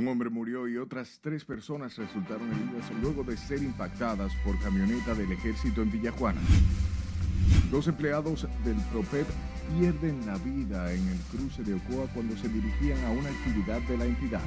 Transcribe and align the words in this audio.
Un 0.00 0.08
hombre 0.08 0.30
murió 0.30 0.66
y 0.66 0.78
otras 0.78 1.18
tres 1.20 1.44
personas 1.44 1.94
resultaron 1.98 2.50
heridas 2.50 2.90
luego 3.02 3.22
de 3.22 3.36
ser 3.36 3.62
impactadas 3.62 4.32
por 4.42 4.58
camioneta 4.60 5.14
del 5.14 5.30
ejército 5.30 5.82
en 5.82 5.92
Villajuana. 5.92 6.40
Dos 7.70 7.86
empleados 7.86 8.48
del 8.64 8.76
PROPEP 8.92 9.26
pierden 9.78 10.24
la 10.24 10.38
vida 10.38 10.90
en 10.90 11.06
el 11.06 11.18
cruce 11.30 11.62
de 11.62 11.74
Ocoa 11.74 12.06
cuando 12.14 12.34
se 12.38 12.48
dirigían 12.48 13.04
a 13.04 13.10
una 13.10 13.28
actividad 13.28 13.82
de 13.82 13.98
la 13.98 14.06
entidad. 14.06 14.40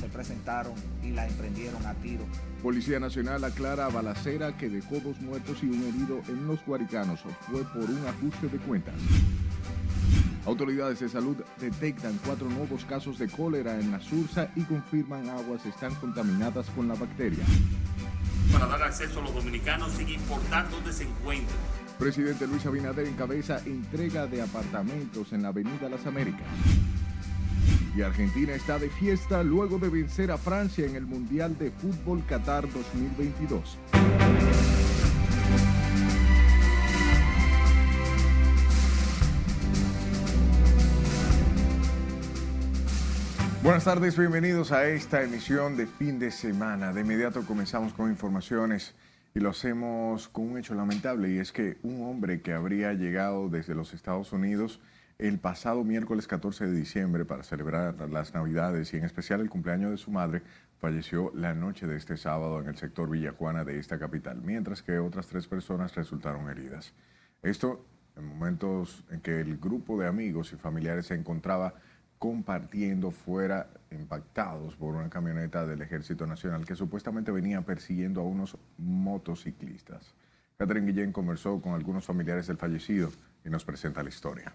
Se 0.00 0.08
presentaron 0.08 0.72
y 1.02 1.10
la 1.10 1.28
emprendieron 1.28 1.84
a 1.84 1.92
tiro. 1.96 2.24
Policía 2.62 2.98
Nacional 2.98 3.44
aclara 3.44 3.84
a 3.84 3.90
balacera 3.90 4.56
que 4.56 4.70
dejó 4.70 4.98
dos 4.98 5.20
muertos 5.20 5.62
y 5.62 5.66
un 5.66 5.82
herido 5.82 6.22
en 6.28 6.46
los 6.46 6.64
Guaricanos. 6.64 7.20
Fue 7.50 7.62
por 7.64 7.84
un 7.84 8.06
ajuste 8.06 8.48
de 8.48 8.56
cuentas. 8.60 8.94
Autoridades 10.46 11.00
de 11.00 11.08
salud 11.08 11.36
detectan 11.60 12.18
cuatro 12.24 12.48
nuevos 12.48 12.84
casos 12.84 13.18
de 13.18 13.28
cólera 13.28 13.80
en 13.80 13.90
la 13.90 14.00
Sursa 14.00 14.48
y 14.54 14.62
confirman 14.62 15.28
aguas 15.28 15.66
están 15.66 15.92
contaminadas 15.96 16.66
con 16.70 16.86
la 16.86 16.94
bacteria. 16.94 17.44
Para 18.52 18.66
dar 18.68 18.84
acceso 18.84 19.18
a 19.18 19.22
los 19.24 19.34
dominicanos 19.34 19.90
sin 19.92 20.08
importar 20.08 20.70
dónde 20.70 20.92
se 20.92 21.02
encuentren. 21.02 21.58
Presidente 21.98 22.46
Luis 22.46 22.64
Abinader 22.64 23.08
encabeza 23.08 23.60
entrega 23.66 24.28
de 24.28 24.40
apartamentos 24.40 25.32
en 25.32 25.42
la 25.42 25.48
Avenida 25.48 25.88
Las 25.88 26.06
Américas. 26.06 26.46
Y 27.96 28.02
Argentina 28.02 28.52
está 28.52 28.78
de 28.78 28.90
fiesta 28.90 29.42
luego 29.42 29.78
de 29.78 29.88
vencer 29.88 30.30
a 30.30 30.38
Francia 30.38 30.86
en 30.86 30.94
el 30.94 31.06
Mundial 31.06 31.58
de 31.58 31.72
Fútbol 31.72 32.22
Qatar 32.24 32.70
2022. 32.72 33.78
Buenas 43.66 43.82
tardes, 43.82 44.16
bienvenidos 44.16 44.70
a 44.70 44.86
esta 44.86 45.24
emisión 45.24 45.76
de 45.76 45.88
fin 45.88 46.20
de 46.20 46.30
semana. 46.30 46.92
De 46.92 47.00
inmediato 47.00 47.44
comenzamos 47.44 47.92
con 47.92 48.08
informaciones 48.08 48.94
y 49.34 49.40
lo 49.40 49.50
hacemos 49.50 50.28
con 50.28 50.52
un 50.52 50.58
hecho 50.58 50.76
lamentable 50.76 51.32
y 51.32 51.38
es 51.38 51.50
que 51.50 51.76
un 51.82 52.04
hombre 52.04 52.42
que 52.42 52.52
habría 52.52 52.92
llegado 52.92 53.48
desde 53.48 53.74
los 53.74 53.92
Estados 53.92 54.32
Unidos 54.32 54.80
el 55.18 55.40
pasado 55.40 55.82
miércoles 55.82 56.28
14 56.28 56.66
de 56.66 56.78
diciembre 56.78 57.24
para 57.24 57.42
celebrar 57.42 57.96
las 58.08 58.34
Navidades 58.34 58.94
y 58.94 58.98
en 58.98 59.04
especial 59.04 59.40
el 59.40 59.50
cumpleaños 59.50 59.90
de 59.90 59.96
su 59.96 60.12
madre, 60.12 60.42
falleció 60.78 61.32
la 61.34 61.52
noche 61.52 61.88
de 61.88 61.96
este 61.96 62.16
sábado 62.16 62.60
en 62.60 62.68
el 62.68 62.76
sector 62.76 63.10
Villajuana 63.10 63.64
de 63.64 63.80
esta 63.80 63.98
capital, 63.98 64.42
mientras 64.42 64.80
que 64.80 65.00
otras 65.00 65.26
tres 65.26 65.48
personas 65.48 65.92
resultaron 65.96 66.48
heridas. 66.48 66.94
Esto 67.42 67.84
en 68.14 68.26
momentos 68.26 69.02
en 69.10 69.20
que 69.20 69.40
el 69.40 69.58
grupo 69.58 69.98
de 69.98 70.06
amigos 70.06 70.52
y 70.52 70.56
familiares 70.56 71.06
se 71.06 71.14
encontraba 71.14 71.74
compartiendo 72.18 73.10
fuera 73.10 73.68
impactados 73.90 74.76
por 74.76 74.94
una 74.94 75.08
camioneta 75.10 75.66
del 75.66 75.82
Ejército 75.82 76.26
Nacional 76.26 76.64
que 76.64 76.74
supuestamente 76.74 77.30
venía 77.30 77.62
persiguiendo 77.62 78.20
a 78.20 78.24
unos 78.24 78.56
motociclistas. 78.78 80.14
Catherine 80.56 80.90
Guillén 80.90 81.12
conversó 81.12 81.60
con 81.60 81.74
algunos 81.74 82.04
familiares 82.04 82.46
del 82.46 82.56
fallecido 82.56 83.10
y 83.44 83.50
nos 83.50 83.64
presenta 83.64 84.02
la 84.02 84.08
historia. 84.08 84.54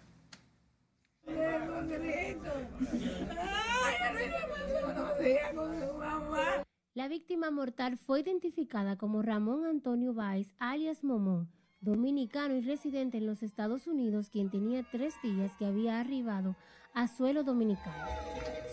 La 6.94 7.08
víctima 7.08 7.52
mortal 7.52 7.98
fue 7.98 8.22
identificada 8.22 8.98
como 8.98 9.22
Ramón 9.22 9.66
Antonio 9.66 10.14
Báez, 10.14 10.53
alias 10.59 11.03
Momón, 11.03 11.50
dominicano 11.80 12.56
y 12.56 12.62
residente 12.62 13.18
en 13.18 13.28
los 13.28 13.44
Estados 13.44 13.88
Unidos, 13.88 14.30
quien 14.30 14.50
tenía 14.50 14.84
tres 14.92 15.14
días 15.23 15.52
que 15.58 15.66
había 15.66 16.00
arribado 16.00 16.56
a 16.94 17.07
suelo 17.07 17.44
dominicano. 17.44 18.06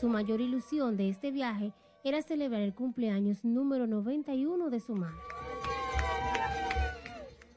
Su 0.00 0.08
mayor 0.08 0.40
ilusión 0.40 0.96
de 0.96 1.08
este 1.08 1.30
viaje 1.30 1.72
era 2.04 2.22
celebrar 2.22 2.62
el 2.62 2.74
cumpleaños 2.74 3.44
número 3.44 3.86
91 3.86 4.70
de 4.70 4.80
su 4.80 4.94
madre. 4.94 5.18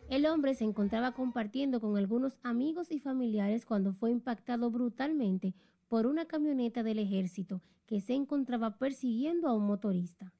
El 0.10 0.26
hombre 0.26 0.56
se 0.56 0.66
encontraba 0.66 1.14
compartiendo 1.14 1.80
con 1.80 1.98
algunos 1.98 2.38
amigos 2.44 2.92
y 2.92 3.00
familiares 3.00 3.66
cuando 3.66 3.94
fue 3.94 4.12
impactado 4.12 4.70
brutalmente 4.70 5.54
por 5.88 6.06
una 6.06 6.26
camioneta 6.26 6.84
del 6.84 7.00
ejército 7.00 7.62
que 7.86 8.02
se 8.02 8.14
encontraba 8.14 8.78
persiguiendo 8.78 9.48
a 9.48 9.54
un 9.54 9.66
motorista. 9.66 10.34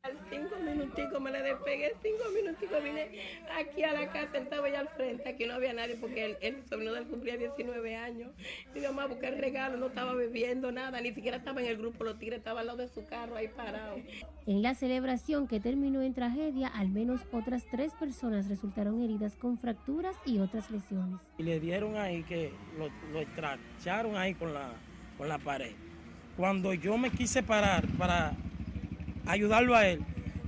Minuticos 0.72 1.22
me 1.22 1.32
le 1.32 1.42
despegué, 1.42 1.94
cinco 2.02 2.24
minuticos 2.34 2.84
vine 2.84 3.10
aquí 3.58 3.84
a 3.84 3.94
la 3.94 4.12
casa, 4.12 4.38
él 4.38 4.44
estaba 4.44 4.68
allá 4.68 4.80
al 4.80 4.88
frente, 4.90 5.30
aquí 5.30 5.46
no 5.46 5.54
había 5.54 5.74
nadie 5.74 5.96
porque 5.96 6.26
él, 6.26 6.38
el 6.42 6.64
sobrino 6.68 6.94
de 6.94 7.00
él 7.00 7.08
cumplía 7.08 7.38
19 7.38 7.96
años. 7.96 8.32
Y 8.74 8.80
mi 8.80 8.86
mamá 8.86 9.08
busqué 9.08 9.28
el 9.28 9.38
regalo, 9.38 9.78
no 9.78 9.88
estaba 9.88 10.14
bebiendo 10.14 10.72
nada, 10.72 11.02
ni 11.02 11.14
siquiera 11.14 11.38
estaba 11.38 11.62
en 11.62 11.68
el 11.68 11.78
grupo, 11.78 12.04
los 12.04 12.18
tigres 12.18 12.40
estaban 12.40 12.62
al 12.62 12.68
lado 12.68 12.80
de 12.80 12.88
su 12.88 13.06
carro 13.06 13.36
ahí 13.36 13.48
parados. 13.50 14.00
En 14.48 14.62
la 14.62 14.74
celebración 14.74 15.48
que 15.48 15.60
terminó 15.60 16.02
en 16.02 16.14
tragedia, 16.14 16.68
al 16.68 16.90
menos 16.90 17.22
otras 17.32 17.66
tres 17.70 17.94
personas 17.94 18.48
resultaron 18.48 19.02
heridas 19.02 19.36
con 19.36 19.58
fracturas 19.58 20.16
y 20.26 20.40
otras 20.40 20.72
lesiones. 20.72 21.20
Y 21.38 21.44
le 21.44 21.60
dieron 21.60 21.98
ahí 21.98 22.24
que 22.24 22.52
lo, 22.78 22.90
lo 23.12 23.20
estracharon 23.20 24.16
ahí 24.16 24.34
con 24.34 24.54
la, 24.54 24.72
con 25.18 25.28
la 25.28 25.38
pared. 25.38 25.74
Cuando 26.38 26.74
yo 26.74 26.98
me 26.98 27.12
quise 27.12 27.44
parar 27.44 27.86
para 27.98 28.34
ayudarlo 29.26 29.76
a 29.76 29.88
él, 29.88 30.00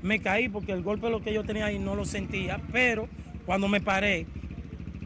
me 0.03 0.19
caí 0.19 0.49
porque 0.49 0.73
el 0.73 0.83
golpe 0.83 1.09
lo 1.09 1.21
que 1.21 1.33
yo 1.33 1.43
tenía 1.43 1.65
ahí 1.65 1.79
no 1.79 1.95
lo 1.95 2.05
sentía, 2.05 2.61
pero 2.71 3.07
cuando 3.45 3.67
me 3.67 3.81
paré, 3.81 4.27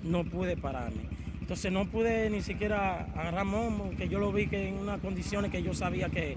no 0.04 0.26
pude 0.26 0.58
pararme. 0.58 1.08
Entonces 1.40 1.72
no 1.72 1.90
pude 1.90 2.30
ni 2.30 2.42
siquiera 2.42 3.06
agarrar 3.16 3.46
Momo, 3.46 3.92
que 3.98 4.10
yo 4.10 4.20
lo 4.20 4.34
vi 4.34 4.48
que 4.48 4.68
en 4.68 4.76
unas 4.76 5.00
condiciones 5.00 5.50
que 5.50 5.64
yo 5.64 5.74
sabía 5.74 6.10
que 6.10 6.36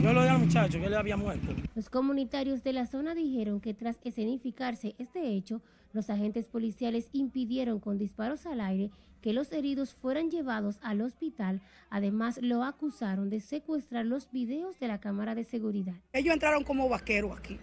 yo 0.00 0.12
lo 0.12 0.22
di 0.22 0.28
al 0.28 0.38
muchacho, 0.38 0.78
que 0.78 0.86
él 0.86 0.94
había 0.94 1.16
muerto. 1.16 1.52
Los 1.74 1.90
comunitarios 1.90 2.62
de 2.62 2.72
la 2.72 2.86
zona 2.86 3.14
dijeron 3.14 3.60
que 3.60 3.74
tras 3.74 3.98
escenificarse 4.04 4.94
este 4.98 5.30
hecho, 5.30 5.62
los 5.92 6.10
agentes 6.10 6.46
policiales 6.48 7.08
impidieron 7.12 7.80
con 7.80 7.98
disparos 7.98 8.46
al 8.46 8.60
aire 8.60 8.90
que 9.20 9.32
los 9.32 9.52
heridos 9.52 9.94
fueran 9.94 10.30
llevados 10.30 10.78
al 10.82 11.00
hospital. 11.00 11.60
Además, 11.90 12.38
lo 12.42 12.62
acusaron 12.64 13.30
de 13.30 13.40
secuestrar 13.40 14.04
los 14.04 14.30
videos 14.30 14.78
de 14.78 14.88
la 14.88 15.00
cámara 15.00 15.34
de 15.34 15.44
seguridad. 15.44 15.94
Ellos 16.12 16.34
entraron 16.34 16.64
como 16.64 16.88
vaqueros 16.88 17.36
aquí. 17.38 17.58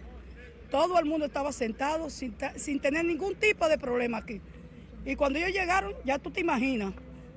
Todo 0.70 0.98
el 0.98 1.06
mundo 1.06 1.26
estaba 1.26 1.52
sentado 1.52 2.08
sin, 2.10 2.34
tener 2.80 3.04
ningún 3.04 3.34
tipo 3.34 3.68
de 3.68 3.78
problema 3.78 4.18
aquí. 4.18 4.40
Y 5.04 5.16
cuando 5.16 5.38
ellos 5.38 5.52
llegaron, 5.52 5.94
ya 6.04 6.18
tú 6.18 6.30
te 6.30 6.40
imaginas, 6.40 6.92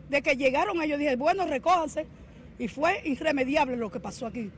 de 0.10 0.22
que 0.22 0.36
llegaron 0.36 0.82
ellos, 0.82 1.00
dije, 1.00 1.16
bueno, 1.16 1.46
recójanse. 1.46 2.06
Y 2.60 2.68
fue 2.68 3.02
irremediable 3.06 3.76
lo 3.76 3.92
que 3.92 4.00
pasó 4.00 4.28
aquí. 4.28 4.52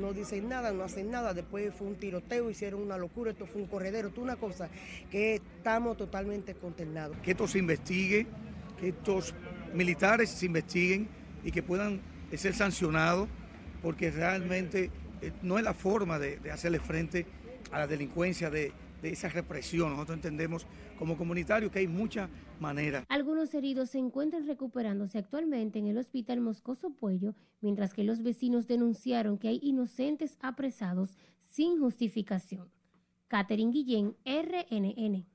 No 0.00 0.14
dicen 0.14 0.48
nada, 0.48 0.72
no 0.72 0.84
hacen 0.84 1.10
nada. 1.10 1.34
Después 1.34 1.74
fue 1.74 1.88
un 1.88 1.96
tiroteo, 1.96 2.48
hicieron 2.48 2.80
una 2.80 2.96
locura, 2.96 3.32
esto 3.32 3.46
fue 3.46 3.60
un 3.60 3.68
corredero, 3.68 4.08
esto 4.08 4.22
una 4.22 4.36
cosa 4.36 4.70
que 5.10 5.34
estamos 5.34 5.98
totalmente 5.98 6.54
consternados. 6.54 7.16
Que 7.18 7.32
esto 7.32 7.46
se 7.46 7.58
investigue, 7.58 8.26
que 8.80 8.88
estos 8.88 9.34
militares 9.74 10.30
se 10.30 10.46
investiguen 10.46 11.08
y 11.44 11.50
que 11.50 11.62
puedan 11.62 12.00
ser 12.34 12.54
sancionados, 12.54 13.28
porque 13.82 14.10
realmente 14.10 14.90
eh, 15.22 15.32
no 15.42 15.56
es 15.56 15.64
la 15.64 15.72
forma 15.72 16.18
de, 16.18 16.38
hacerle 16.50 16.80
frente 16.80 17.26
a 17.72 17.80
la 17.80 17.86
delincuencia, 17.86 18.50
de, 18.50 18.72
de 19.02 19.10
esa 19.10 19.28
represión. 19.28 19.90
Nosotros 19.90 20.16
entendemos 20.16 20.66
como 20.98 21.16
comunitarios 21.16 21.72
que 21.72 21.80
hay 21.80 21.88
muchas 21.88 22.30
maneras. 22.60 23.04
Algunos 23.08 23.52
heridos 23.54 23.90
se 23.90 23.98
encuentran 23.98 24.46
recuperándose 24.46 25.18
actualmente 25.18 25.78
en 25.78 25.88
el 25.88 25.98
hospital 25.98 26.40
Moscoso 26.40 26.90
Puello, 26.90 27.34
mientras 27.60 27.92
que 27.92 28.04
los 28.04 28.22
vecinos 28.22 28.66
denunciaron 28.66 29.38
que 29.38 29.48
hay 29.48 29.58
inocentes 29.62 30.36
apresados 30.40 31.16
sin 31.40 31.80
justificación. 31.80 32.70
Catherine 33.28 33.72
Guillén, 33.72 34.16
RNN. 34.24 35.31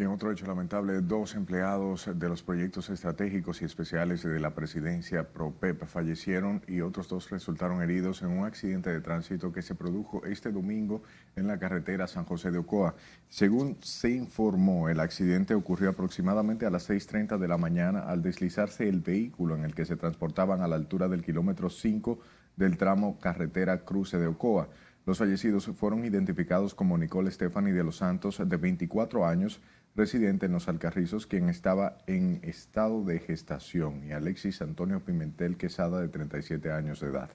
Y 0.00 0.02
en 0.02 0.08
otro 0.08 0.32
hecho 0.32 0.46
lamentable, 0.46 1.02
dos 1.02 1.34
empleados 1.34 2.08
de 2.14 2.28
los 2.30 2.42
proyectos 2.42 2.88
estratégicos 2.88 3.60
y 3.60 3.66
especiales 3.66 4.22
de 4.22 4.40
la 4.40 4.54
presidencia 4.54 5.28
PROPEP 5.28 5.84
fallecieron 5.84 6.62
y 6.66 6.80
otros 6.80 7.06
dos 7.06 7.28
resultaron 7.28 7.82
heridos 7.82 8.22
en 8.22 8.30
un 8.30 8.46
accidente 8.46 8.88
de 8.88 9.02
tránsito 9.02 9.52
que 9.52 9.60
se 9.60 9.74
produjo 9.74 10.24
este 10.24 10.52
domingo 10.52 11.02
en 11.36 11.46
la 11.46 11.58
carretera 11.58 12.06
San 12.06 12.24
José 12.24 12.50
de 12.50 12.56
Ocoa. 12.56 12.94
Según 13.28 13.76
se 13.82 14.08
informó, 14.08 14.88
el 14.88 15.00
accidente 15.00 15.54
ocurrió 15.54 15.90
aproximadamente 15.90 16.64
a 16.64 16.70
las 16.70 16.88
6.30 16.88 17.36
de 17.36 17.48
la 17.48 17.58
mañana 17.58 18.00
al 18.08 18.22
deslizarse 18.22 18.88
el 18.88 19.00
vehículo 19.00 19.54
en 19.54 19.66
el 19.66 19.74
que 19.74 19.84
se 19.84 19.96
transportaban 19.96 20.62
a 20.62 20.66
la 20.68 20.76
altura 20.76 21.08
del 21.08 21.22
kilómetro 21.22 21.68
5 21.68 22.18
del 22.56 22.78
tramo 22.78 23.18
carretera 23.20 23.84
Cruce 23.84 24.16
de 24.16 24.28
Ocoa. 24.28 24.70
Los 25.06 25.18
fallecidos 25.18 25.66
fueron 25.76 26.04
identificados 26.04 26.74
como 26.74 26.96
Nicole 26.96 27.30
Stephanie 27.30 27.72
de 27.72 27.82
los 27.82 27.96
Santos, 27.96 28.40
de 28.46 28.56
24 28.56 29.26
años, 29.26 29.60
residente 29.94 30.46
en 30.46 30.52
Los 30.52 30.68
Alcarrizos, 30.68 31.26
quien 31.26 31.48
estaba 31.48 31.98
en 32.06 32.40
estado 32.42 33.04
de 33.04 33.18
gestación, 33.18 34.04
y 34.04 34.12
Alexis 34.12 34.62
Antonio 34.62 35.04
Pimentel 35.04 35.56
Quesada, 35.56 36.00
de 36.00 36.08
37 36.08 36.72
años 36.72 37.00
de 37.00 37.08
edad. 37.08 37.30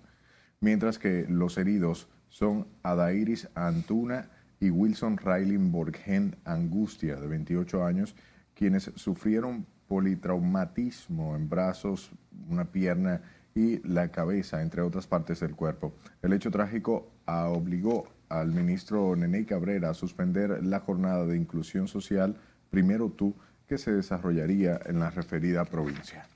Mientras 0.62 0.98
que 1.00 1.26
los 1.30 1.58
heridos 1.58 2.08
son 2.30 2.68
Adairis 2.84 3.50
Antuna 3.56 4.30
y 4.60 4.70
Wilson 4.70 5.18
Raylin 5.18 5.72
Borgen 5.72 6.38
Angustia, 6.46 7.18
de 7.18 7.28
28 7.28 7.86
años, 7.86 8.16
quienes 8.54 8.92
sufrieron 8.96 9.68
politraumatismo 9.88 11.36
en 11.36 11.50
brazos, 11.50 12.12
una 12.48 12.72
pierna 12.72 13.22
y 13.54 13.86
la 13.88 14.10
cabeza, 14.12 14.62
entre 14.62 14.82
otras 14.82 15.08
partes 15.08 15.40
del 15.40 15.56
cuerpo. 15.56 15.94
El 16.22 16.34
hecho 16.34 16.52
trágico 16.52 17.12
obligó 17.26 18.08
al 18.30 18.52
ministro 18.52 19.16
Nene 19.16 19.46
Cabrera 19.46 19.94
suspender 19.94 20.64
la 20.64 20.80
jornada 20.80 21.26
de 21.26 21.38
inclusión 21.38 21.88
social 21.88 22.36
Primero 22.70 23.10
Tú 23.10 23.36
que 23.68 23.78
se 23.78 23.92
desarrollaría 23.92 24.80
en 24.86 25.00
la 25.00 25.10
referida 25.10 25.66
provincia. 25.66 26.28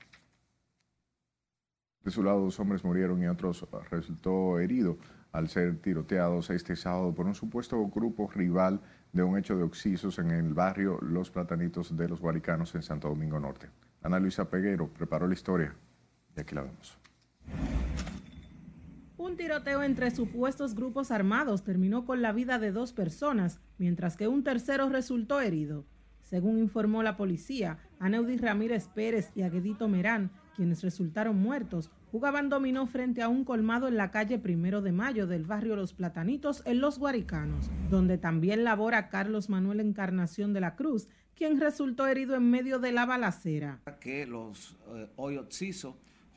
De 2.02 2.10
su 2.10 2.22
lado, 2.22 2.40
dos 2.40 2.58
hombres 2.58 2.82
murieron 2.82 3.22
y 3.22 3.28
otros 3.28 3.66
resultó 3.90 4.58
herido 4.58 4.96
al 5.32 5.48
ser 5.48 5.76
tiroteados 5.80 6.50
este 6.50 6.74
sábado 6.74 7.14
por 7.14 7.26
un 7.26 7.34
supuesto 7.34 7.78
grupo 7.88 8.30
rival 8.34 8.80
de 9.12 9.22
un 9.22 9.38
hecho 9.38 9.56
de 9.56 9.64
oxisos 9.64 10.18
en 10.18 10.30
el 10.30 10.54
barrio 10.54 10.98
Los 11.02 11.30
Platanitos 11.30 11.96
de 11.96 12.08
los 12.08 12.20
Guaricanos 12.20 12.74
en 12.74 12.82
Santo 12.82 13.08
Domingo 13.08 13.38
Norte. 13.38 13.68
Ana 14.02 14.18
Luisa 14.18 14.48
Peguero 14.48 14.88
preparó 14.88 15.26
la 15.26 15.34
historia 15.34 15.74
y 16.36 16.40
aquí 16.40 16.54
la 16.54 16.62
vemos. 16.62 16.98
Un 19.30 19.36
tiroteo 19.36 19.84
entre 19.84 20.10
supuestos 20.10 20.74
grupos 20.74 21.12
armados 21.12 21.62
terminó 21.62 22.04
con 22.04 22.20
la 22.20 22.32
vida 22.32 22.58
de 22.58 22.72
dos 22.72 22.92
personas, 22.92 23.60
mientras 23.78 24.16
que 24.16 24.26
un 24.26 24.42
tercero 24.42 24.88
resultó 24.88 25.40
herido. 25.40 25.86
Según 26.20 26.58
informó 26.58 27.04
la 27.04 27.16
policía, 27.16 27.78
Aneudi 28.00 28.38
Ramírez 28.38 28.88
Pérez 28.88 29.30
y 29.36 29.42
Aguedito 29.42 29.86
Merán, 29.86 30.32
quienes 30.56 30.82
resultaron 30.82 31.38
muertos, 31.38 31.92
jugaban 32.10 32.48
dominó 32.48 32.88
frente 32.88 33.22
a 33.22 33.28
un 33.28 33.44
colmado 33.44 33.86
en 33.86 33.96
la 33.96 34.10
calle 34.10 34.40
Primero 34.40 34.82
de 34.82 34.90
Mayo 34.90 35.28
del 35.28 35.44
barrio 35.44 35.76
Los 35.76 35.92
Platanitos 35.92 36.64
en 36.66 36.80
Los 36.80 36.98
Guaricanos, 36.98 37.70
donde 37.88 38.18
también 38.18 38.64
labora 38.64 39.10
Carlos 39.10 39.48
Manuel 39.48 39.78
Encarnación 39.78 40.52
de 40.52 40.60
la 40.60 40.74
Cruz, 40.74 41.06
quien 41.36 41.60
resultó 41.60 42.08
herido 42.08 42.34
en 42.34 42.50
medio 42.50 42.80
de 42.80 42.90
la 42.90 43.06
balacera. 43.06 43.80
Que 44.00 44.26
los 44.26 44.76
eh, 44.88 45.08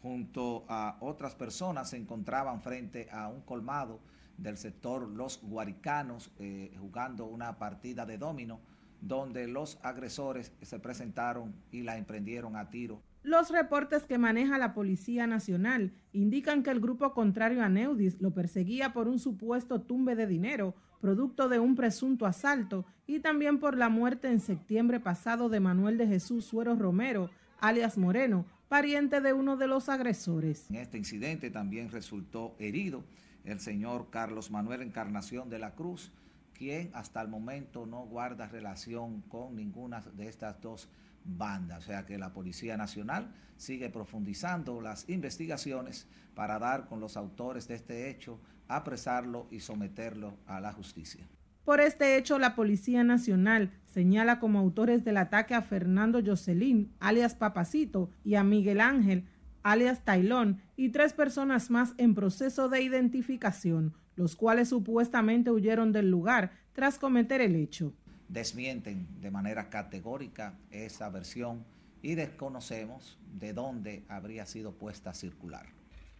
junto 0.04 0.66
a 0.68 0.98
otras 1.00 1.34
personas 1.34 1.90
se 1.90 1.98
encontraban 1.98 2.62
frente 2.62 3.08
a 3.10 3.30
un 3.30 3.40
colmado 3.42 4.02
del 4.38 4.58
sector 4.58 5.08
Los 5.08 5.42
Guaricanos 5.42 6.30
eh, 6.40 6.76
jugando 6.78 7.26
una 7.26 7.58
partida 7.58 8.06
de 8.06 8.18
domino 8.18 8.60
donde 9.00 9.48
los 9.48 9.80
agresores 9.82 10.52
se 10.62 10.80
presentaron 10.80 11.56
y 11.72 11.84
la 11.84 11.98
emprendieron 11.98 12.58
a 12.58 12.70
tiro. 12.70 13.02
Los 13.22 13.50
reportes 13.50 14.06
que 14.06 14.18
maneja 14.18 14.58
la 14.58 14.74
Policía 14.74 15.26
Nacional 15.26 15.94
indican 16.12 16.64
que 16.64 16.72
el 16.72 16.82
grupo 16.82 17.14
contrario 17.14 17.64
a 17.64 17.70
Neudis 17.70 18.20
lo 18.20 18.34
perseguía 18.34 18.92
por 18.92 19.08
un 19.08 19.20
supuesto 19.20 19.82
tumbe 19.82 20.18
de 20.18 20.28
dinero, 20.28 20.76
producto 21.00 21.48
de 21.48 21.60
un 21.60 21.76
presunto 21.76 22.26
asalto, 22.26 22.86
y 23.08 23.20
también 23.20 23.60
por 23.60 23.78
la 23.78 23.88
muerte 23.88 24.30
en 24.30 24.42
septiembre 24.42 25.00
pasado 25.00 25.48
de 25.48 25.62
Manuel 25.62 25.98
de 25.98 26.08
Jesús 26.08 26.44
Suero 26.44 26.76
Romero, 26.76 27.30
alias 27.60 27.98
Moreno, 27.98 28.46
pariente 28.74 29.22
de 29.22 29.34
uno 29.34 29.56
de 29.56 29.68
los 29.68 29.88
agresores. 29.88 30.68
En 30.72 30.78
este 30.78 30.98
incidente 30.98 31.52
también 31.52 31.92
resultó 31.92 32.56
herido 32.58 33.04
el 33.46 33.60
señor 33.60 34.08
Carlos 34.10 34.50
Manuel 34.50 34.82
Encarnación 34.82 35.48
de 35.48 35.60
la 35.60 35.76
Cruz, 35.76 36.12
quien 36.58 36.90
hasta 36.96 37.22
el 37.22 37.28
momento 37.28 37.86
no 37.86 38.08
guarda 38.08 38.48
relación 38.48 39.22
con 39.30 39.56
ninguna 39.56 40.02
de 40.02 40.28
estas 40.28 40.60
dos 40.60 40.90
bandas. 41.24 41.84
O 41.84 41.86
sea 41.86 42.04
que 42.08 42.18
la 42.18 42.34
Policía 42.34 42.76
Nacional 42.76 43.32
sigue 43.58 43.92
profundizando 43.92 44.82
las 44.82 45.08
investigaciones 45.08 46.08
para 46.34 46.58
dar 46.58 46.88
con 46.88 47.00
los 47.00 47.16
autores 47.16 47.68
de 47.68 47.76
este 47.76 48.10
hecho, 48.10 48.40
apresarlo 48.68 49.46
y 49.52 49.60
someterlo 49.60 50.34
a 50.48 50.60
la 50.60 50.74
justicia. 50.74 51.28
Por 51.66 51.80
este 51.80 52.18
hecho, 52.18 52.40
la 52.40 52.56
Policía 52.56 53.06
Nacional 53.06 53.72
señala 53.86 54.40
como 54.40 54.60
autores 54.60 55.06
del 55.06 55.16
ataque 55.16 55.54
a 55.54 55.62
Fernando 55.62 56.20
Jocelyn, 56.24 56.92
alias 57.00 57.36
Papacito, 57.36 58.10
y 58.26 58.36
a 58.36 58.44
Miguel 58.44 58.82
Ángel, 58.82 59.26
alias 59.62 60.04
Tailón, 60.04 60.60
y 60.76 60.90
tres 60.90 61.14
personas 61.14 61.70
más 61.70 61.94
en 61.98 62.16
proceso 62.16 62.68
de 62.68 62.82
identificación, 62.82 63.94
los 64.16 64.36
cuales 64.36 64.70
supuestamente 64.70 65.52
huyeron 65.52 65.94
del 65.94 66.12
lugar 66.12 66.52
tras 66.74 67.00
cometer 67.00 67.40
el 67.40 67.56
hecho. 67.56 67.94
Desmienten 68.28 69.08
de 69.22 69.32
manera 69.32 69.70
categórica 69.70 70.56
esa 70.70 71.10
versión 71.10 71.64
y 72.02 72.16
desconocemos 72.16 73.18
de 73.40 73.54
dónde 73.54 74.04
habría 74.10 74.46
sido 74.46 74.74
puesta 74.74 75.12
a 75.12 75.14
circular. 75.14 75.68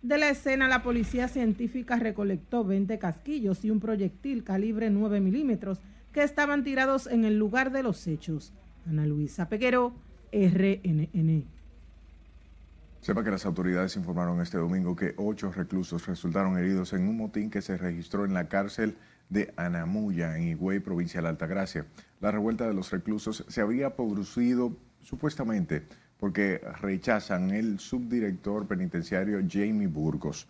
De 0.04 0.18
la 0.18 0.30
escena, 0.30 0.68
la 0.68 0.84
policía 0.84 1.30
científica 1.30 1.96
recolectó 1.96 2.66
20 2.66 3.00
casquillos 3.00 3.64
y 3.64 3.72
un 3.72 3.80
proyectil 3.80 4.44
calibre 4.44 4.90
9 4.90 5.22
milímetros 5.22 5.80
que 6.12 6.24
estaban 6.24 6.66
tirados 6.66 7.08
en 7.08 7.24
el 7.24 7.40
lugar 7.40 7.72
de 7.72 7.84
los 7.84 8.06
hechos. 8.06 8.52
Ana 8.86 9.06
Luisa 9.06 9.48
Peguero, 9.48 9.94
RNN. 10.34 11.46
Sepa 13.00 13.24
que 13.24 13.32
las 13.32 13.46
autoridades 13.46 13.96
informaron 13.96 14.42
este 14.42 14.58
domingo 14.58 14.94
que 14.94 15.14
ocho 15.16 15.54
reclusos 15.54 16.06
resultaron 16.06 16.58
heridos 16.58 16.92
en 16.92 17.08
un 17.08 17.16
motín 17.16 17.50
que 17.50 17.62
se 17.62 17.78
registró 17.78 18.26
en 18.26 18.34
la 18.34 18.50
cárcel 18.50 18.98
de 19.30 19.54
Anamuya, 19.56 20.36
en 20.36 20.50
Higüey, 20.50 20.82
provincia 20.82 21.22
de 21.22 21.30
Altagracia. 21.30 21.86
La 22.20 22.30
revuelta 22.30 22.68
de 22.68 22.74
los 22.74 22.92
reclusos 22.92 23.46
se 23.48 23.62
había 23.62 23.96
producido 23.96 24.76
supuestamente 25.02 25.84
porque 26.24 26.62
rechazan 26.80 27.52
el 27.52 27.80
subdirector 27.82 28.66
penitenciario 28.66 29.42
Jamie 29.46 29.88
Burgos. 29.88 30.48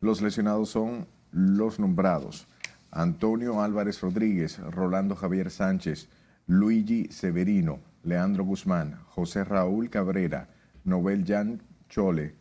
Los 0.00 0.22
lesionados 0.22 0.68
son 0.68 1.08
los 1.32 1.80
nombrados 1.80 2.46
Antonio 2.92 3.60
Álvarez 3.60 4.00
Rodríguez, 4.02 4.60
Rolando 4.60 5.16
Javier 5.16 5.50
Sánchez, 5.50 6.08
Luigi 6.46 7.08
Severino, 7.10 7.80
Leandro 8.04 8.44
Guzmán, 8.44 9.00
José 9.06 9.42
Raúl 9.42 9.90
Cabrera, 9.90 10.48
Nobel 10.84 11.24
Jan 11.26 11.60
Chole, 11.88 12.36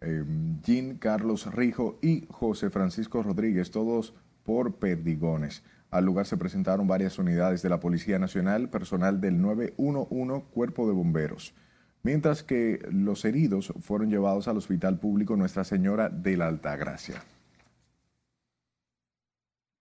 em, 0.00 0.62
Jean 0.62 0.98
Carlos 0.98 1.52
Rijo 1.52 1.98
y 2.00 2.28
José 2.30 2.70
Francisco 2.70 3.24
Rodríguez, 3.24 3.72
todos 3.72 4.14
por 4.44 4.76
perdigones. 4.76 5.64
Al 5.90 6.04
lugar 6.04 6.26
se 6.26 6.36
presentaron 6.36 6.86
varias 6.86 7.18
unidades 7.18 7.60
de 7.62 7.70
la 7.70 7.80
Policía 7.80 8.20
Nacional, 8.20 8.68
personal 8.68 9.20
del 9.20 9.42
911 9.42 10.44
Cuerpo 10.52 10.86
de 10.86 10.92
Bomberos 10.92 11.54
mientras 12.02 12.42
que 12.42 12.86
los 12.90 13.24
heridos 13.24 13.72
fueron 13.80 14.10
llevados 14.10 14.48
al 14.48 14.56
Hospital 14.56 14.98
Público 14.98 15.36
Nuestra 15.36 15.64
Señora 15.64 16.08
de 16.08 16.36
la 16.36 16.48
Altagracia. 16.48 17.22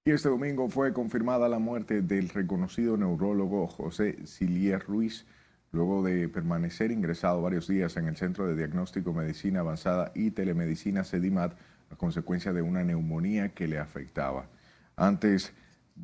Y 0.06 0.12
este 0.12 0.30
domingo 0.30 0.70
fue 0.70 0.94
confirmada 0.94 1.48
la 1.50 1.60
muerte 1.60 2.02
del 2.02 2.30
reconocido 2.30 2.98
neurólogo 2.98 3.68
José 3.68 4.26
Silier 4.26 4.84
Ruiz, 4.84 5.26
luego 5.72 6.02
de 6.04 6.28
permanecer 6.30 6.92
ingresado 6.92 7.42
varios 7.42 7.68
días 7.68 7.96
en 7.98 8.08
el 8.08 8.18
Centro 8.18 8.48
de 8.48 8.56
Diagnóstico 8.56 9.14
Medicina 9.14 9.60
Avanzada 9.60 10.12
y 10.16 10.32
Telemedicina 10.32 11.04
CEDIMAT 11.04 11.54
a 11.92 11.96
consecuencia 11.96 12.54
de 12.54 12.62
una 12.62 12.84
neumonía 12.84 13.50
que 13.50 13.68
le 13.68 13.78
afectaba. 13.78 14.48
Antes 14.96 15.54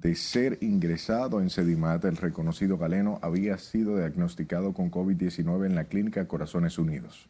de 0.02 0.14
ser 0.16 0.58
ingresado 0.62 1.42
en 1.42 1.50
Sedimat, 1.50 2.04
el 2.06 2.18
reconocido 2.18 2.78
galeno 2.78 3.18
había 3.22 3.58
sido 3.58 3.98
diagnosticado 3.98 4.74
con 4.74 4.92
COVID-19 4.92 5.66
en 5.66 5.76
la 5.76 5.86
clínica 5.86 6.28
Corazones 6.28 6.78
Unidos. 6.78 7.30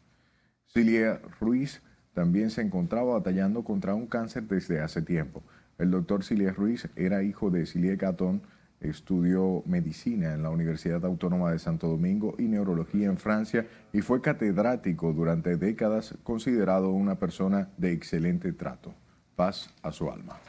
Cilia 0.66 1.20
Ruiz 1.40 1.80
también 2.12 2.50
se 2.50 2.62
encontraba 2.62 3.14
batallando 3.14 3.62
contra 3.62 3.94
un 3.94 4.06
cáncer 4.06 4.44
desde 4.44 4.80
hace 4.80 5.00
tiempo. 5.02 5.42
El 5.78 5.90
doctor 5.90 6.24
Cilia 6.24 6.52
Ruiz 6.52 6.88
era 6.96 7.22
hijo 7.22 7.50
de 7.50 7.66
Cilia 7.66 7.94
Gatón, 7.96 8.42
estudió 8.80 9.62
medicina 9.64 10.34
en 10.34 10.42
la 10.42 10.50
Universidad 10.50 11.04
Autónoma 11.04 11.52
de 11.52 11.58
Santo 11.58 11.88
Domingo 11.88 12.34
y 12.38 12.42
neurología 12.42 13.06
en 13.06 13.16
Francia 13.16 13.66
y 13.92 14.00
fue 14.00 14.20
catedrático 14.20 15.12
durante 15.12 15.56
décadas, 15.56 16.14
considerado 16.24 16.90
una 16.90 17.18
persona 17.18 17.68
de 17.76 17.92
excelente 17.92 18.52
trato. 18.52 18.92
Paz 19.36 19.70
a 19.82 19.92
su 19.92 20.10
alma. 20.10 20.40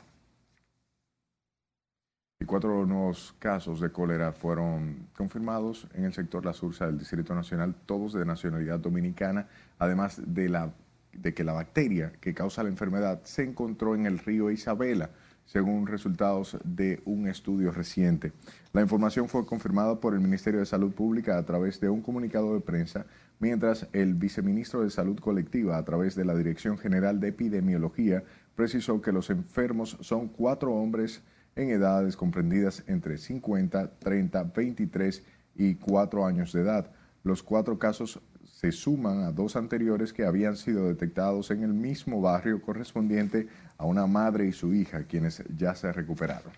Y 2.40 2.46
cuatro 2.46 2.86
nuevos 2.86 3.36
casos 3.40 3.82
de 3.82 3.92
cólera 3.92 4.32
fueron 4.32 5.08
confirmados 5.16 5.88
en 5.96 6.06
el 6.06 6.14
sector 6.14 6.46
La 6.46 6.54
Sursa 6.54 6.86
del 6.86 7.00
Distrito 7.00 7.34
Nacional, 7.34 7.74
todos 7.88 8.14
de 8.14 8.26
nacionalidad 8.26 8.80
dominicana, 8.80 9.48
además 9.80 10.22
de, 10.24 10.48
la, 10.48 10.72
de 11.14 11.34
que 11.34 11.44
la 11.44 11.54
bacteria 11.54 12.12
que 12.22 12.36
causa 12.36 12.62
la 12.62 12.70
enfermedad 12.70 13.22
se 13.24 13.42
encontró 13.42 13.96
en 13.96 14.06
el 14.06 14.20
río 14.20 14.52
Isabela, 14.52 15.10
según 15.48 15.88
resultados 15.88 16.60
de 16.64 17.02
un 17.06 17.28
estudio 17.28 17.72
reciente. 17.72 18.34
La 18.72 18.82
información 18.82 19.30
fue 19.30 19.44
confirmada 19.48 20.00
por 20.00 20.14
el 20.14 20.20
Ministerio 20.20 20.60
de 20.60 20.68
Salud 20.68 20.92
Pública 20.92 21.40
a 21.40 21.46
través 21.46 21.80
de 21.80 21.90
un 21.90 22.04
comunicado 22.04 22.54
de 22.54 22.60
prensa, 22.60 23.08
mientras 23.40 23.88
el 23.94 24.14
viceministro 24.14 24.84
de 24.84 24.92
Salud 24.92 25.18
Colectiva, 25.20 25.76
a 25.76 25.86
través 25.86 26.14
de 26.14 26.26
la 26.26 26.36
Dirección 26.36 26.78
General 26.78 27.20
de 27.20 27.30
Epidemiología, 27.30 28.24
precisó 28.56 29.02
que 29.02 29.12
los 29.12 29.32
enfermos 29.32 29.98
son 30.02 30.28
cuatro 30.28 30.74
hombres 30.74 31.24
en 31.58 31.72
edades 31.72 32.16
comprendidas 32.16 32.84
entre 32.88 33.18
50, 33.18 34.00
30, 34.00 34.44
23 34.44 35.24
y 35.56 35.76
4 35.76 36.26
años 36.26 36.54
de 36.54 36.62
edad. 36.62 36.92
Los 37.24 37.44
cuatro 37.44 37.78
casos 37.78 38.22
se 38.46 38.72
suman 38.72 39.24
a 39.24 39.32
dos 39.32 39.56
anteriores 39.56 40.14
que 40.14 40.26
habían 40.26 40.56
sido 40.56 40.88
detectados 40.88 41.52
en 41.52 41.64
el 41.64 41.74
mismo 41.74 42.22
barrio 42.22 42.62
correspondiente 42.62 43.48
a 43.78 43.86
una 43.86 44.08
madre 44.08 44.48
y 44.48 44.54
su 44.54 44.74
hija, 44.74 45.04
quienes 45.04 45.44
ya 45.58 45.76
se 45.76 45.92
recuperaron. 45.92 46.52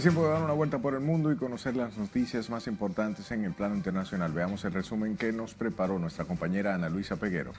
Es 0.00 0.04
tiempo 0.04 0.24
de 0.24 0.30
dar 0.30 0.42
una 0.42 0.54
vuelta 0.54 0.78
por 0.78 0.94
el 0.94 1.00
mundo 1.00 1.30
y 1.30 1.36
conocer 1.36 1.76
las 1.76 1.94
noticias 1.98 2.48
más 2.48 2.66
importantes 2.66 3.30
en 3.32 3.44
el 3.44 3.52
plano 3.52 3.74
internacional. 3.76 4.32
Veamos 4.32 4.64
el 4.64 4.72
resumen 4.72 5.14
que 5.14 5.30
nos 5.30 5.52
preparó 5.52 5.98
nuestra 5.98 6.24
compañera 6.24 6.74
Ana 6.74 6.88
Luisa 6.88 7.16
Peguero. 7.16 7.52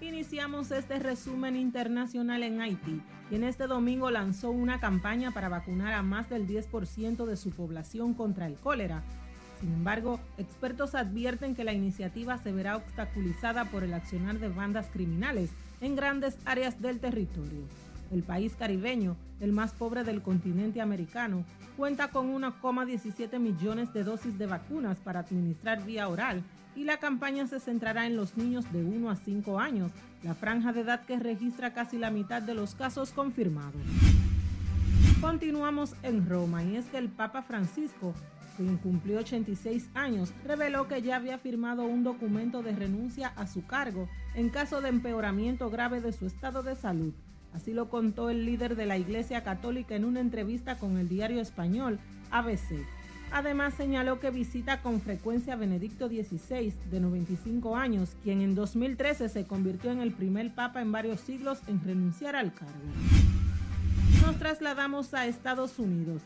Iniciamos 0.00 0.70
este 0.70 0.98
resumen 0.98 1.56
internacional 1.56 2.42
en 2.42 2.62
Haití, 2.62 3.02
quien 3.28 3.44
este 3.44 3.66
domingo 3.66 4.10
lanzó 4.10 4.50
una 4.50 4.80
campaña 4.80 5.30
para 5.30 5.50
vacunar 5.50 5.92
a 5.92 6.02
más 6.02 6.30
del 6.30 6.46
10% 6.46 7.26
de 7.26 7.36
su 7.36 7.50
población 7.50 8.14
contra 8.14 8.46
el 8.46 8.54
cólera. 8.54 9.02
Sin 9.60 9.74
embargo, 9.74 10.20
expertos 10.38 10.94
advierten 10.94 11.54
que 11.54 11.64
la 11.64 11.74
iniciativa 11.74 12.38
se 12.38 12.50
verá 12.50 12.78
obstaculizada 12.78 13.66
por 13.66 13.84
el 13.84 13.92
accionar 13.92 14.38
de 14.38 14.48
bandas 14.48 14.86
criminales 14.90 15.50
en 15.82 15.96
grandes 15.96 16.38
áreas 16.46 16.80
del 16.80 16.98
territorio. 16.98 17.66
El 18.10 18.22
país 18.24 18.56
caribeño, 18.56 19.16
el 19.38 19.52
más 19.52 19.72
pobre 19.72 20.02
del 20.02 20.20
continente 20.20 20.80
americano, 20.80 21.44
cuenta 21.76 22.08
con 22.08 22.34
1,17 22.34 23.38
millones 23.38 23.92
de 23.92 24.04
dosis 24.04 24.36
de 24.36 24.46
vacunas 24.46 24.98
para 24.98 25.20
administrar 25.20 25.84
vía 25.84 26.08
oral 26.08 26.42
y 26.74 26.84
la 26.84 26.98
campaña 26.98 27.46
se 27.46 27.60
centrará 27.60 28.06
en 28.06 28.16
los 28.16 28.36
niños 28.36 28.70
de 28.72 28.84
1 28.84 29.10
a 29.10 29.16
5 29.16 29.60
años, 29.60 29.92
la 30.22 30.34
franja 30.34 30.72
de 30.72 30.80
edad 30.80 31.04
que 31.04 31.18
registra 31.18 31.72
casi 31.72 31.98
la 31.98 32.10
mitad 32.10 32.42
de 32.42 32.54
los 32.54 32.74
casos 32.74 33.12
confirmados. 33.12 33.80
Continuamos 35.20 35.94
en 36.02 36.28
Roma 36.28 36.64
y 36.64 36.76
es 36.76 36.86
que 36.86 36.98
el 36.98 37.10
Papa 37.10 37.42
Francisco, 37.42 38.14
quien 38.56 38.76
cumplió 38.78 39.18
86 39.18 39.90
años, 39.94 40.32
reveló 40.44 40.88
que 40.88 41.02
ya 41.02 41.16
había 41.16 41.38
firmado 41.38 41.84
un 41.84 42.02
documento 42.02 42.62
de 42.62 42.74
renuncia 42.74 43.28
a 43.36 43.46
su 43.46 43.66
cargo 43.66 44.08
en 44.34 44.48
caso 44.48 44.80
de 44.80 44.88
empeoramiento 44.88 45.70
grave 45.70 46.00
de 46.00 46.12
su 46.12 46.26
estado 46.26 46.62
de 46.62 46.74
salud. 46.74 47.12
Así 47.54 47.72
lo 47.72 47.88
contó 47.88 48.30
el 48.30 48.46
líder 48.46 48.76
de 48.76 48.86
la 48.86 48.96
Iglesia 48.96 49.42
Católica 49.42 49.94
en 49.94 50.04
una 50.04 50.20
entrevista 50.20 50.76
con 50.76 50.96
el 50.98 51.08
diario 51.08 51.40
español 51.40 51.98
ABC. 52.30 52.86
Además 53.32 53.74
señaló 53.74 54.18
que 54.18 54.30
visita 54.30 54.82
con 54.82 55.00
frecuencia 55.00 55.54
a 55.54 55.56
Benedicto 55.56 56.08
XVI, 56.08 56.72
de 56.90 57.00
95 57.00 57.76
años, 57.76 58.16
quien 58.22 58.40
en 58.40 58.54
2013 58.54 59.28
se 59.28 59.44
convirtió 59.44 59.92
en 59.92 60.00
el 60.00 60.12
primer 60.12 60.52
papa 60.54 60.82
en 60.82 60.90
varios 60.90 61.20
siglos 61.20 61.60
en 61.68 61.80
renunciar 61.82 62.34
al 62.34 62.52
cargo. 62.52 62.74
Nos 64.22 64.36
trasladamos 64.36 65.14
a 65.14 65.26
Estados 65.26 65.78
Unidos 65.78 66.22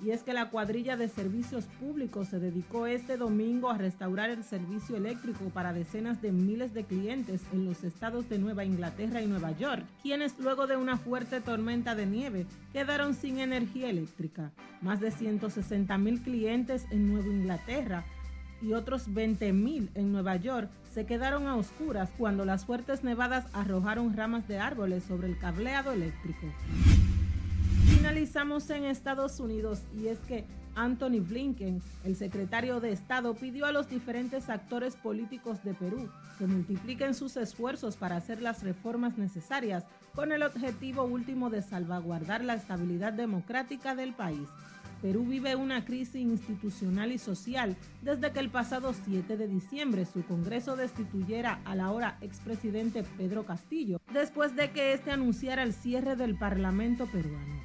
y 0.00 0.10
es 0.10 0.22
que 0.22 0.32
la 0.32 0.50
cuadrilla 0.50 0.96
de 0.96 1.08
servicios 1.08 1.64
públicos 1.80 2.28
se 2.28 2.38
dedicó 2.38 2.86
este 2.86 3.16
domingo 3.16 3.70
a 3.70 3.78
restaurar 3.78 4.30
el 4.30 4.44
servicio 4.44 4.96
eléctrico 4.96 5.50
para 5.50 5.72
decenas 5.72 6.22
de 6.22 6.32
miles 6.32 6.72
de 6.72 6.84
clientes 6.84 7.42
en 7.52 7.64
los 7.64 7.82
estados 7.84 8.28
de 8.28 8.38
Nueva 8.38 8.64
Inglaterra 8.64 9.22
y 9.22 9.26
Nueva 9.26 9.52
York, 9.52 9.84
quienes 10.02 10.38
luego 10.38 10.66
de 10.66 10.76
una 10.76 10.96
fuerte 10.96 11.40
tormenta 11.40 11.94
de 11.94 12.06
nieve 12.06 12.46
quedaron 12.72 13.14
sin 13.14 13.40
energía 13.40 13.90
eléctrica. 13.90 14.52
Más 14.80 15.00
de 15.00 15.10
160 15.10 15.98
mil 15.98 16.22
clientes 16.22 16.86
en 16.90 17.12
Nueva 17.12 17.28
Inglaterra 17.28 18.04
y 18.62 18.72
otros 18.72 19.12
20 19.12 19.52
mil 19.52 19.90
en 19.94 20.12
Nueva 20.12 20.36
York 20.36 20.70
se 20.92 21.06
quedaron 21.06 21.46
a 21.46 21.56
oscuras 21.56 22.10
cuando 22.16 22.44
las 22.44 22.64
fuertes 22.64 23.04
nevadas 23.04 23.46
arrojaron 23.52 24.16
ramas 24.16 24.48
de 24.48 24.58
árboles 24.58 25.04
sobre 25.04 25.28
el 25.28 25.38
cableado 25.38 25.92
eléctrico. 25.92 26.46
Finalizamos 27.98 28.70
en 28.70 28.84
Estados 28.84 29.40
Unidos 29.40 29.82
y 29.92 30.06
es 30.06 30.20
que 30.20 30.44
Anthony 30.76 31.18
Blinken, 31.20 31.82
el 32.04 32.14
secretario 32.14 32.78
de 32.78 32.92
Estado, 32.92 33.34
pidió 33.34 33.66
a 33.66 33.72
los 33.72 33.90
diferentes 33.90 34.48
actores 34.48 34.94
políticos 34.94 35.64
de 35.64 35.74
Perú 35.74 36.08
que 36.38 36.46
multipliquen 36.46 37.12
sus 37.12 37.36
esfuerzos 37.36 37.96
para 37.96 38.14
hacer 38.14 38.40
las 38.40 38.62
reformas 38.62 39.18
necesarias 39.18 39.82
con 40.14 40.30
el 40.30 40.44
objetivo 40.44 41.02
último 41.02 41.50
de 41.50 41.60
salvaguardar 41.60 42.44
la 42.44 42.54
estabilidad 42.54 43.12
democrática 43.12 43.96
del 43.96 44.14
país. 44.14 44.48
Perú 45.02 45.24
vive 45.24 45.56
una 45.56 45.84
crisis 45.84 46.22
institucional 46.22 47.10
y 47.10 47.18
social 47.18 47.76
desde 48.02 48.30
que 48.30 48.38
el 48.38 48.48
pasado 48.48 48.94
7 48.94 49.36
de 49.36 49.48
diciembre 49.48 50.06
su 50.06 50.24
Congreso 50.24 50.76
destituyera 50.76 51.60
al 51.64 51.80
ahora 51.80 52.16
expresidente 52.20 53.02
Pedro 53.16 53.44
Castillo, 53.44 54.00
después 54.12 54.54
de 54.54 54.70
que 54.70 54.92
éste 54.92 55.10
anunciara 55.10 55.64
el 55.64 55.72
cierre 55.72 56.14
del 56.14 56.38
Parlamento 56.38 57.06
peruano 57.06 57.58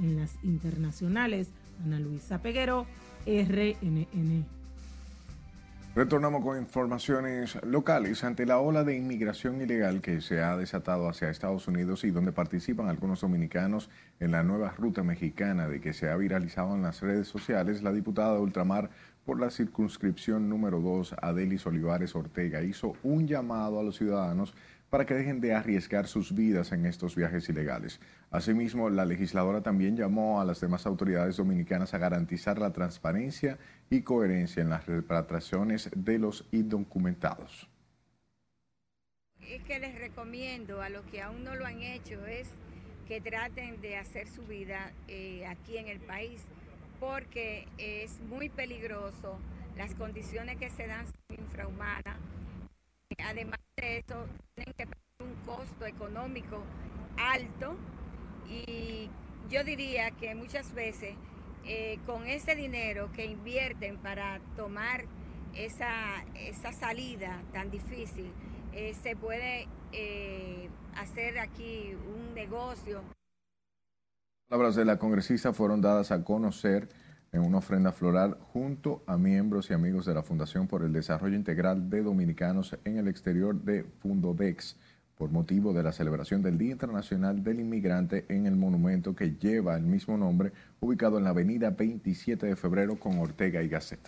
en 0.00 0.16
las 0.16 0.36
internacionales. 0.42 1.50
Ana 1.84 2.00
Luisa 2.00 2.42
Peguero, 2.42 2.86
RNN. 3.26 4.60
Retornamos 5.92 6.44
con 6.44 6.56
informaciones 6.56 7.58
locales 7.64 8.22
ante 8.22 8.46
la 8.46 8.60
ola 8.60 8.84
de 8.84 8.96
inmigración 8.96 9.60
ilegal 9.60 10.00
que 10.00 10.20
se 10.20 10.40
ha 10.40 10.56
desatado 10.56 11.08
hacia 11.08 11.30
Estados 11.30 11.66
Unidos 11.66 12.04
y 12.04 12.12
donde 12.12 12.30
participan 12.30 12.88
algunos 12.88 13.22
dominicanos 13.22 13.90
en 14.20 14.30
la 14.30 14.44
nueva 14.44 14.72
ruta 14.78 15.02
mexicana 15.02 15.66
de 15.66 15.80
que 15.80 15.92
se 15.92 16.08
ha 16.08 16.16
viralizado 16.16 16.76
en 16.76 16.82
las 16.82 17.00
redes 17.00 17.26
sociales. 17.26 17.82
La 17.82 17.92
diputada 17.92 18.34
de 18.34 18.40
Ultramar 18.40 18.88
por 19.24 19.40
la 19.40 19.50
circunscripción 19.50 20.48
número 20.48 20.80
2, 20.80 21.16
Adelis 21.20 21.66
Olivares 21.66 22.14
Ortega, 22.14 22.62
hizo 22.62 22.94
un 23.02 23.26
llamado 23.26 23.80
a 23.80 23.82
los 23.82 23.96
ciudadanos 23.96 24.54
para 24.90 25.06
que 25.06 25.14
dejen 25.14 25.40
de 25.40 25.54
arriesgar 25.54 26.08
sus 26.08 26.34
vidas 26.34 26.72
en 26.72 26.84
estos 26.84 27.14
viajes 27.14 27.48
ilegales. 27.48 28.00
Asimismo, 28.30 28.90
la 28.90 29.04
legisladora 29.04 29.62
también 29.62 29.96
llamó 29.96 30.40
a 30.40 30.44
las 30.44 30.60
demás 30.60 30.84
autoridades 30.84 31.36
dominicanas 31.36 31.94
a 31.94 31.98
garantizar 31.98 32.58
la 32.58 32.72
transparencia 32.72 33.58
y 33.88 34.02
coherencia 34.02 34.62
en 34.62 34.70
las 34.70 34.86
repatriaciones 34.86 35.90
de 35.94 36.18
los 36.18 36.46
indocumentados. 36.50 37.68
Es 39.40 39.62
que 39.62 39.78
les 39.78 39.98
recomiendo 39.98 40.82
a 40.82 40.90
los 40.90 41.04
que 41.06 41.22
aún 41.22 41.44
no 41.44 41.54
lo 41.54 41.64
han 41.64 41.82
hecho 41.82 42.26
es 42.26 42.48
que 43.08 43.20
traten 43.20 43.80
de 43.80 43.96
hacer 43.96 44.28
su 44.28 44.42
vida 44.42 44.92
eh, 45.08 45.46
aquí 45.46 45.78
en 45.78 45.88
el 45.88 45.98
país 46.00 46.42
porque 47.00 47.66
es 47.78 48.20
muy 48.20 48.48
peligroso 48.50 49.38
las 49.76 49.94
condiciones 49.94 50.58
que 50.58 50.68
se 50.70 50.86
dan 50.86 51.06
infrahumanas. 51.36 52.18
Además 53.18 53.58
de 53.76 53.98
eso, 53.98 54.26
tienen 54.54 54.74
que 54.76 54.86
pagar 54.86 55.04
un 55.20 55.34
costo 55.44 55.86
económico 55.86 56.62
alto 57.16 57.76
y 58.48 59.10
yo 59.48 59.64
diría 59.64 60.10
que 60.12 60.34
muchas 60.34 60.72
veces 60.74 61.14
eh, 61.64 61.98
con 62.06 62.26
ese 62.26 62.54
dinero 62.54 63.10
que 63.12 63.26
invierten 63.26 63.98
para 63.98 64.40
tomar 64.56 65.04
esa, 65.54 66.24
esa 66.36 66.72
salida 66.72 67.42
tan 67.52 67.70
difícil, 67.70 68.32
eh, 68.72 68.94
se 69.02 69.16
puede 69.16 69.66
eh, 69.92 70.68
hacer 70.94 71.38
aquí 71.38 71.94
un 71.94 72.34
negocio. 72.34 73.02
Las 73.02 74.48
palabras 74.48 74.76
de 74.76 74.84
la 74.84 74.98
congresista 74.98 75.52
fueron 75.52 75.80
dadas 75.80 76.12
a 76.12 76.24
conocer 76.24 76.88
en 77.32 77.42
una 77.42 77.58
ofrenda 77.58 77.92
floral 77.92 78.36
junto 78.52 79.02
a 79.06 79.16
miembros 79.16 79.70
y 79.70 79.74
amigos 79.74 80.06
de 80.06 80.14
la 80.14 80.22
Fundación 80.22 80.66
por 80.66 80.82
el 80.82 80.92
Desarrollo 80.92 81.36
Integral 81.36 81.88
de 81.88 82.02
Dominicanos 82.02 82.76
en 82.84 82.98
el 82.98 83.08
Exterior 83.08 83.54
de 83.54 83.84
Fundodex, 84.00 84.76
por 85.16 85.30
motivo 85.30 85.72
de 85.72 85.82
la 85.82 85.92
celebración 85.92 86.42
del 86.42 86.58
Día 86.58 86.72
Internacional 86.72 87.44
del 87.44 87.60
Inmigrante 87.60 88.24
en 88.28 88.46
el 88.46 88.56
monumento 88.56 89.14
que 89.14 89.36
lleva 89.36 89.76
el 89.76 89.82
mismo 89.82 90.16
nombre, 90.16 90.52
ubicado 90.80 91.18
en 91.18 91.24
la 91.24 91.30
avenida 91.30 91.70
27 91.70 92.46
de 92.46 92.56
febrero 92.56 92.98
con 92.98 93.18
Ortega 93.18 93.62
y 93.62 93.68
Gasset. 93.68 94.00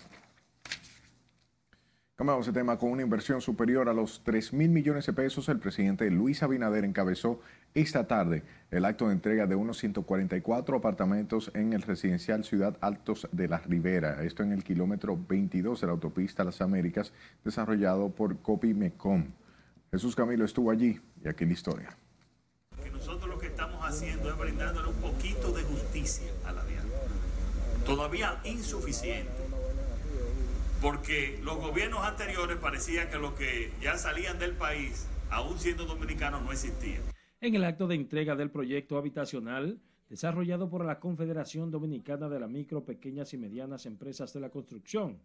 Cambiamos 2.16 2.46
de 2.46 2.52
tema 2.52 2.78
con 2.78 2.90
una 2.90 3.02
inversión 3.02 3.40
superior 3.40 3.88
a 3.88 3.92
los 3.92 4.22
3 4.24 4.52
mil 4.52 4.70
millones 4.70 5.06
de 5.06 5.12
pesos. 5.12 5.48
El 5.48 5.58
presidente 5.58 6.10
Luis 6.10 6.42
Abinader 6.42 6.84
encabezó 6.84 7.40
esta 7.74 8.06
tarde 8.06 8.42
el 8.70 8.84
acto 8.84 9.06
de 9.06 9.14
entrega 9.14 9.46
de 9.46 9.54
unos 9.54 9.78
144 9.78 10.76
apartamentos 10.76 11.50
en 11.54 11.72
el 11.72 11.82
residencial 11.82 12.44
Ciudad 12.44 12.76
Altos 12.80 13.28
de 13.32 13.48
la 13.48 13.58
Ribera. 13.58 14.22
Esto 14.24 14.42
en 14.42 14.52
el 14.52 14.64
kilómetro 14.64 15.18
22 15.28 15.80
de 15.80 15.86
la 15.86 15.92
autopista 15.92 16.44
Las 16.44 16.60
Américas, 16.60 17.12
desarrollado 17.44 18.10
por 18.10 18.38
Copimecom. 18.38 19.24
Jesús 19.90 20.16
Camilo 20.16 20.44
estuvo 20.44 20.70
allí 20.70 21.00
y 21.22 21.28
aquí 21.28 21.44
la 21.44 21.52
historia. 21.52 21.96
Nosotros 22.92 23.28
lo 23.28 23.38
que 23.38 23.48
estamos 23.48 23.80
haciendo 23.82 24.30
es 24.30 24.38
brindándole 24.38 24.88
un 24.88 24.96
poquito 24.96 25.52
de 25.52 25.62
justicia 25.62 26.30
a 26.46 26.52
la 26.52 26.64
diana. 26.64 26.88
Todavía 27.84 28.40
insuficiente 28.44 29.30
porque 30.80 31.38
los 31.42 31.58
gobiernos 31.58 32.04
anteriores 32.04 32.56
parecía 32.56 33.08
que 33.08 33.18
los 33.18 33.34
que 33.34 33.72
ya 33.80 33.98
salían 33.98 34.38
del 34.38 34.52
país 34.52 35.06
aún 35.32 35.58
siendo 35.58 35.86
dominicanos, 35.86 36.42
no 36.42 36.52
existía. 36.52 37.00
En 37.42 37.56
el 37.56 37.64
acto 37.64 37.88
de 37.88 37.96
entrega 37.96 38.36
del 38.36 38.52
proyecto 38.52 38.96
habitacional, 38.96 39.80
desarrollado 40.08 40.70
por 40.70 40.84
la 40.84 41.00
Confederación 41.00 41.72
Dominicana 41.72 42.28
de 42.28 42.38
las 42.38 42.48
Micro, 42.48 42.84
Pequeñas 42.84 43.34
y 43.34 43.36
Medianas 43.36 43.84
Empresas 43.84 44.32
de 44.32 44.38
la 44.38 44.48
Construcción, 44.48 45.18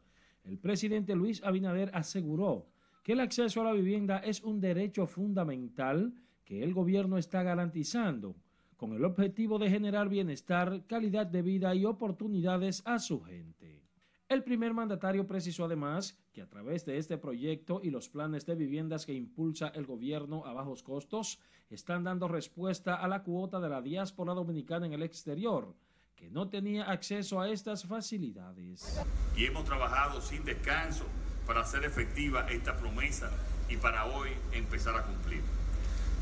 el 0.43 0.57
presidente 0.57 1.15
Luis 1.15 1.43
Abinader 1.43 1.91
aseguró 1.93 2.65
que 3.03 3.11
el 3.11 3.19
acceso 3.19 3.61
a 3.61 3.65
la 3.65 3.73
vivienda 3.73 4.17
es 4.17 4.41
un 4.41 4.59
derecho 4.59 5.05
fundamental 5.05 6.11
que 6.43 6.63
el 6.63 6.73
gobierno 6.73 7.19
está 7.19 7.43
garantizando 7.43 8.35
con 8.77 8.93
el 8.93 9.05
objetivo 9.05 9.59
de 9.59 9.69
generar 9.69 10.09
bienestar, 10.09 10.87
calidad 10.87 11.27
de 11.27 11.43
vida 11.43 11.75
y 11.75 11.85
oportunidades 11.85 12.81
a 12.85 12.97
su 12.97 13.21
gente. 13.21 13.83
El 14.29 14.43
primer 14.43 14.73
mandatario 14.73 15.25
precisó 15.25 15.63
además 15.63 16.17
que 16.33 16.41
a 16.41 16.49
través 16.49 16.85
de 16.85 16.97
este 16.97 17.17
proyecto 17.17 17.79
y 17.81 17.91
los 17.91 18.09
planes 18.09 18.45
de 18.45 18.55
viviendas 18.55 19.05
que 19.05 19.13
impulsa 19.13 19.69
el 19.69 19.85
gobierno 19.85 20.45
a 20.45 20.51
bajos 20.51 20.83
costos, 20.83 21.39
están 21.69 22.03
dando 22.03 22.27
respuesta 22.27 22.95
a 22.95 23.07
la 23.07 23.23
cuota 23.23 23.61
de 23.61 23.69
la 23.69 23.81
diáspora 23.81 24.33
dominicana 24.33 24.85
en 24.85 24.91
el 24.91 25.03
exterior, 25.03 25.73
que 26.17 26.29
no 26.29 26.49
tenía 26.49 26.91
acceso 26.91 27.39
a 27.39 27.49
estas 27.49 27.85
facilidades. 27.85 29.01
Y 29.37 29.45
hemos 29.45 29.63
trabajado 29.63 30.19
sin 30.19 30.43
descanso 30.43 31.05
para 31.45 31.61
hacer 31.61 31.85
efectiva 31.85 32.51
esta 32.51 32.75
promesa 32.75 33.31
y 33.69 33.77
para 33.77 34.07
hoy 34.07 34.31
empezar 34.51 34.97
a 34.97 35.03
cumplir. 35.03 35.41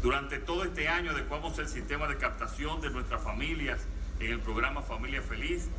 Durante 0.04 0.38
todo 0.38 0.64
este 0.64 0.88
año 0.88 1.10
adecuamos 1.10 1.58
el 1.58 1.68
sistema 1.68 2.08
de 2.08 2.18
captación 2.18 2.82
de 2.82 2.92
nuestras 2.92 3.24
familias 3.24 3.82
en 4.20 4.32
el 4.32 4.40
programa 4.42 4.84
Familia 4.84 5.24
Feliz 5.24 5.70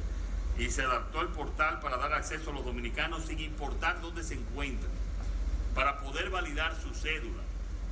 y 0.59 0.71
se 0.71 0.83
adaptó 0.83 1.21
el 1.21 1.29
portal 1.29 1.81
para 1.81 1.99
dar 1.99 2.13
acceso 2.13 2.51
a 2.51 2.55
los 2.55 2.65
dominicanos 2.65 3.25
sin 3.25 3.39
importar 3.41 4.01
dónde 4.01 4.23
se 4.23 4.35
encuentran, 4.35 4.91
para 5.75 6.01
poder 6.01 6.31
validar 6.31 6.75
su 6.81 6.95
cédula, 6.95 7.43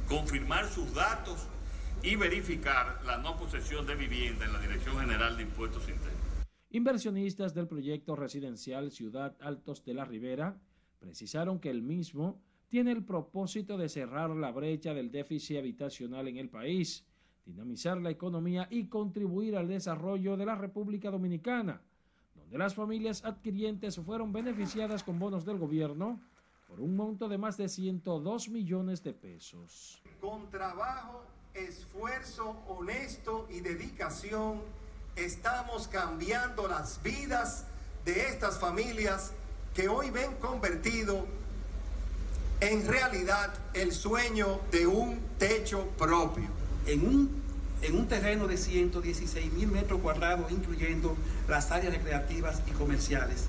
confirmar 0.08 0.66
sus 0.68 0.92
datos 0.94 1.46
y 2.02 2.16
verificar 2.16 3.00
la 3.04 3.18
no 3.18 3.36
posesión 3.36 3.86
de 3.86 3.94
vivienda 3.94 4.44
en 4.44 4.52
la 4.52 4.60
Dirección 4.60 4.98
General 4.98 5.36
de 5.36 5.42
Impuestos 5.42 5.88
Internos. 5.88 6.20
Inversionistas 6.70 7.54
del 7.54 7.68
proyecto 7.68 8.16
residencial 8.16 8.90
Ciudad 8.90 9.36
Altos 9.40 9.84
de 9.84 9.94
la 9.94 10.04
Ribera 10.04 10.58
precisaron 10.98 11.60
que 11.60 11.70
el 11.70 11.82
mismo 11.82 12.42
tiene 12.68 12.92
el 12.92 13.04
propósito 13.04 13.78
de 13.78 13.88
cerrar 13.88 14.30
la 14.30 14.50
brecha 14.50 14.94
del 14.94 15.10
déficit 15.10 15.58
habitacional 15.58 16.26
en 16.28 16.38
el 16.38 16.48
país, 16.48 17.06
dinamizar 17.44 17.98
la 18.00 18.10
economía 18.10 18.66
y 18.70 18.88
contribuir 18.88 19.56
al 19.56 19.68
desarrollo 19.68 20.36
de 20.36 20.46
la 20.46 20.56
República 20.56 21.10
Dominicana, 21.10 21.80
donde 22.54 22.66
las 22.66 22.74
familias 22.76 23.24
adquirientes 23.24 23.96
fueron 23.96 24.32
beneficiadas 24.32 25.02
con 25.02 25.18
bonos 25.18 25.44
del 25.44 25.58
gobierno 25.58 26.20
por 26.68 26.80
un 26.80 26.94
monto 26.94 27.28
de 27.28 27.36
más 27.36 27.56
de 27.56 27.68
102 27.68 28.48
millones 28.48 29.02
de 29.02 29.12
pesos. 29.12 30.00
Con 30.20 30.48
trabajo, 30.50 31.24
esfuerzo 31.52 32.56
honesto 32.68 33.48
y 33.50 33.58
dedicación, 33.58 34.60
estamos 35.16 35.88
cambiando 35.88 36.68
las 36.68 37.02
vidas 37.02 37.66
de 38.04 38.28
estas 38.28 38.60
familias 38.60 39.32
que 39.74 39.88
hoy 39.88 40.10
ven 40.10 40.36
convertido 40.36 41.26
en 42.60 42.86
realidad 42.86 43.52
el 43.72 43.90
sueño 43.90 44.60
de 44.70 44.86
un 44.86 45.18
techo 45.38 45.88
propio. 45.98 46.46
En 46.86 47.04
un, 47.04 47.43
en 47.84 47.96
un 47.96 48.06
terreno 48.06 48.46
de 48.46 48.56
116 48.56 49.52
mil 49.52 49.68
metros 49.68 50.00
cuadrados, 50.00 50.50
incluyendo 50.50 51.16
las 51.48 51.70
áreas 51.70 51.92
recreativas 51.92 52.62
y 52.66 52.70
comerciales, 52.72 53.46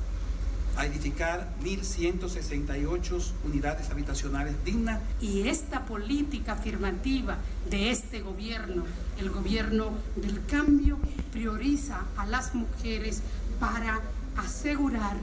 a 0.78 0.86
edificar 0.86 1.54
1.168 1.64 3.32
unidades 3.46 3.90
habitacionales 3.90 4.56
dignas. 4.66 5.02
Y 5.22 5.48
esta 5.48 5.86
política 5.86 6.54
afirmativa 6.54 7.38
de 7.70 7.92
este 7.92 8.22
gobierno, 8.22 8.84
el 9.20 9.30
gobierno 9.30 9.92
del 10.18 10.46
cambio, 10.46 10.98
prioriza 11.32 12.06
a 12.18 12.26
las 12.26 12.54
mujeres 12.56 13.24
para 13.60 14.02
asegurar 14.36 15.16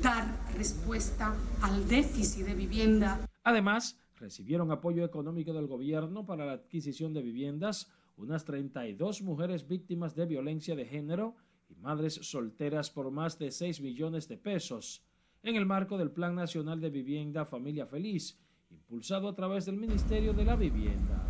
dar 0.00 0.38
respuesta 0.56 1.34
al 1.60 1.88
déficit 1.88 2.46
de 2.46 2.54
vivienda. 2.54 3.18
Además, 3.42 3.96
recibieron 4.20 4.70
apoyo 4.70 5.04
económico 5.04 5.52
del 5.52 5.66
gobierno 5.66 6.24
para 6.24 6.46
la 6.46 6.52
adquisición 6.52 7.12
de 7.12 7.22
viviendas 7.22 7.88
unas 8.20 8.44
32 8.44 9.22
mujeres 9.22 9.66
víctimas 9.66 10.14
de 10.14 10.26
violencia 10.26 10.76
de 10.76 10.84
género 10.84 11.36
y 11.68 11.74
madres 11.76 12.14
solteras 12.14 12.90
por 12.90 13.10
más 13.10 13.38
de 13.38 13.50
6 13.50 13.80
millones 13.80 14.28
de 14.28 14.36
pesos 14.36 15.04
en 15.42 15.56
el 15.56 15.66
marco 15.66 15.96
del 15.96 16.10
Plan 16.10 16.34
Nacional 16.34 16.80
de 16.80 16.90
Vivienda 16.90 17.46
Familia 17.46 17.86
Feliz, 17.86 18.38
impulsado 18.70 19.28
a 19.28 19.34
través 19.34 19.66
del 19.66 19.76
Ministerio 19.76 20.32
de 20.32 20.44
la 20.44 20.56
Vivienda. 20.56 21.26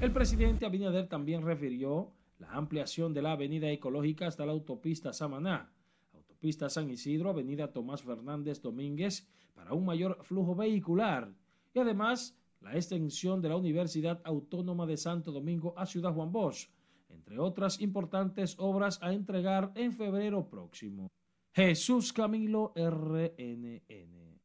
El 0.00 0.12
presidente 0.12 0.66
Abinader 0.66 1.08
también 1.08 1.42
refirió 1.42 2.12
la 2.38 2.52
ampliación 2.52 3.12
de 3.14 3.22
la 3.22 3.32
avenida 3.32 3.70
ecológica 3.70 4.26
hasta 4.26 4.46
la 4.46 4.52
autopista 4.52 5.12
Samaná, 5.12 5.72
autopista 6.12 6.68
San 6.68 6.90
Isidro, 6.90 7.30
avenida 7.30 7.72
Tomás 7.72 8.02
Fernández 8.02 8.60
Domínguez, 8.62 9.28
para 9.54 9.72
un 9.72 9.84
mayor 9.84 10.18
flujo 10.22 10.54
vehicular 10.54 11.32
y 11.74 11.80
además 11.80 12.37
la 12.60 12.74
extensión 12.74 13.40
de 13.40 13.48
la 13.48 13.56
Universidad 13.56 14.20
Autónoma 14.24 14.86
de 14.86 14.96
Santo 14.96 15.32
Domingo 15.32 15.74
a 15.76 15.86
Ciudad 15.86 16.12
Juan 16.12 16.32
Bosch, 16.32 16.68
entre 17.08 17.38
otras 17.38 17.80
importantes 17.80 18.56
obras 18.58 18.98
a 19.02 19.12
entregar 19.12 19.72
en 19.74 19.92
febrero 19.92 20.48
próximo. 20.48 21.08
Jesús 21.54 22.12
Camilo 22.12 22.72
RNN. 22.76 24.38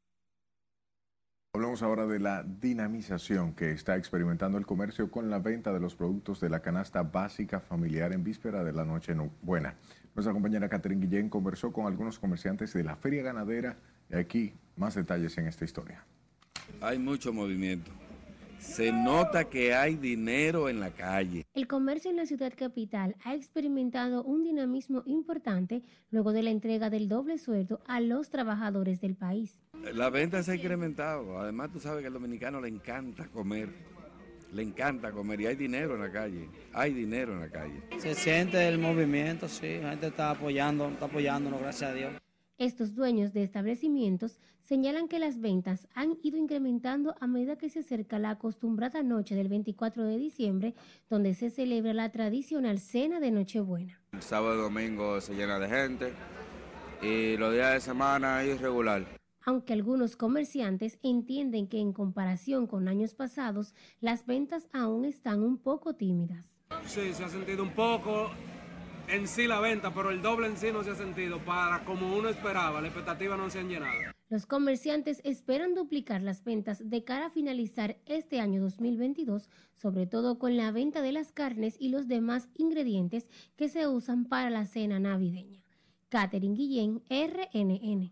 Hablamos 1.55 1.83
ahora 1.83 2.07
de 2.07 2.19
la 2.19 2.41
dinamización 2.41 3.53
que 3.53 3.69
está 3.71 3.95
experimentando 3.95 4.57
el 4.57 4.65
comercio 4.65 5.11
con 5.11 5.29
la 5.29 5.37
venta 5.37 5.71
de 5.71 5.79
los 5.79 5.93
productos 5.93 6.39
de 6.39 6.49
la 6.49 6.61
canasta 6.61 7.03
básica 7.03 7.59
familiar 7.59 8.11
en 8.11 8.23
víspera 8.23 8.63
de 8.63 8.73
la 8.73 8.85
noche 8.85 9.15
buena. 9.43 9.75
Nuestra 10.15 10.33
compañera 10.33 10.67
Catherine 10.67 11.05
Guillén 11.05 11.29
conversó 11.29 11.71
con 11.71 11.85
algunos 11.85 12.17
comerciantes 12.17 12.73
de 12.73 12.83
la 12.83 12.95
feria 12.95 13.21
ganadera 13.21 13.77
y 14.09 14.15
aquí 14.15 14.53
más 14.77 14.95
detalles 14.95 15.37
en 15.37 15.45
esta 15.45 15.63
historia. 15.63 16.03
Hay 16.81 16.97
mucho 16.97 17.31
movimiento. 17.31 17.91
Se 18.63 18.93
nota 18.93 19.49
que 19.49 19.73
hay 19.73 19.95
dinero 19.95 20.69
en 20.69 20.79
la 20.79 20.89
calle. 20.89 21.45
El 21.53 21.67
comercio 21.67 22.09
en 22.09 22.17
la 22.17 22.25
ciudad 22.25 22.53
capital 22.57 23.15
ha 23.25 23.35
experimentado 23.35 24.23
un 24.23 24.43
dinamismo 24.43 25.03
importante 25.05 25.83
luego 26.11 26.31
de 26.31 26.43
la 26.43 26.49
entrega 26.49 26.89
del 26.89 27.09
doble 27.09 27.37
sueldo 27.37 27.81
a 27.87 27.99
los 27.99 28.29
trabajadores 28.29 29.01
del 29.01 29.15
país. 29.15 29.61
La 29.93 30.09
venta 30.09 30.41
se 30.41 30.53
ha 30.53 30.55
incrementado. 30.55 31.37
Además, 31.37 31.71
tú 31.73 31.79
sabes 31.79 32.01
que 32.01 32.07
al 32.07 32.13
dominicano 32.13 32.61
le 32.61 32.69
encanta 32.69 33.27
comer. 33.27 33.69
Le 34.53 34.63
encanta 34.63 35.11
comer 35.11 35.41
y 35.41 35.47
hay 35.47 35.55
dinero 35.55 35.95
en 35.95 36.01
la 36.01 36.11
calle. 36.11 36.49
Hay 36.71 36.93
dinero 36.93 37.33
en 37.33 37.41
la 37.41 37.49
calle. 37.49 37.83
Se 37.97 38.15
siente 38.15 38.65
el 38.67 38.79
movimiento, 38.79 39.49
sí. 39.49 39.79
La 39.81 39.91
gente 39.91 40.07
está 40.07 40.31
apoyando, 40.31 40.87
está 40.87 41.05
apoyándonos, 41.05 41.59
gracias 41.59 41.91
a 41.91 41.93
Dios. 41.93 42.22
Estos 42.59 42.93
dueños 42.93 43.33
de 43.33 43.41
establecimientos 43.41 44.39
señalan 44.61 45.07
que 45.07 45.17
las 45.17 45.39
ventas 45.39 45.87
han 45.95 46.19
ido 46.21 46.37
incrementando 46.37 47.15
a 47.19 47.25
medida 47.25 47.57
que 47.57 47.69
se 47.69 47.79
acerca 47.79 48.19
la 48.19 48.29
acostumbrada 48.29 49.01
noche 49.01 49.33
del 49.33 49.49
24 49.49 50.03
de 50.05 50.17
diciembre, 50.17 50.75
donde 51.09 51.33
se 51.33 51.49
celebra 51.49 51.95
la 51.95 52.11
tradicional 52.11 52.77
cena 52.77 53.19
de 53.19 53.31
Nochebuena. 53.31 53.99
El 54.11 54.21
sábado 54.21 54.53
y 54.53 54.61
domingo 54.61 55.19
se 55.19 55.33
llena 55.33 55.57
de 55.57 55.67
gente 55.67 56.13
y 57.01 57.37
los 57.37 57.51
días 57.53 57.73
de 57.73 57.81
semana 57.81 58.43
es 58.43 58.59
irregular. 58.59 59.03
Aunque 59.45 59.73
algunos 59.73 60.15
comerciantes 60.15 60.99
entienden 61.01 61.67
que 61.67 61.79
en 61.79 61.91
comparación 61.91 62.67
con 62.67 62.87
años 62.87 63.15
pasados, 63.15 63.73
las 63.99 64.27
ventas 64.27 64.69
aún 64.71 65.05
están 65.05 65.41
un 65.41 65.57
poco 65.57 65.95
tímidas. 65.95 66.59
Sí, 66.85 67.13
se 67.13 67.23
ha 67.23 67.29
sentido 67.29 67.63
un 67.63 67.73
poco 67.73 68.29
en 69.07 69.27
sí 69.27 69.47
la 69.47 69.59
venta, 69.59 69.93
pero 69.93 70.11
el 70.11 70.21
doble 70.21 70.47
en 70.47 70.57
sí 70.57 70.71
no 70.71 70.83
se 70.83 70.91
ha 70.91 70.95
sentido 70.95 71.39
para 71.39 71.83
como 71.85 72.15
uno 72.15 72.29
esperaba, 72.29 72.81
las 72.81 72.89
expectativas 72.91 73.37
no 73.37 73.49
se 73.49 73.59
han 73.59 73.69
llenado. 73.69 74.13
Los 74.29 74.45
comerciantes 74.47 75.21
esperan 75.23 75.75
duplicar 75.75 76.21
las 76.21 76.43
ventas 76.43 76.89
de 76.89 77.03
cara 77.03 77.27
a 77.27 77.29
finalizar 77.29 77.97
este 78.05 78.39
año 78.39 78.61
2022, 78.61 79.49
sobre 79.75 80.07
todo 80.07 80.39
con 80.39 80.57
la 80.57 80.71
venta 80.71 81.01
de 81.01 81.11
las 81.11 81.31
carnes 81.31 81.75
y 81.79 81.89
los 81.89 82.07
demás 82.07 82.49
ingredientes 82.55 83.29
que 83.55 83.69
se 83.69 83.87
usan 83.87 84.25
para 84.25 84.49
la 84.49 84.65
cena 84.65 84.99
navideña. 84.99 85.61
Catherine 86.09 86.55
Guillén, 86.55 87.03
RNN. 87.09 88.11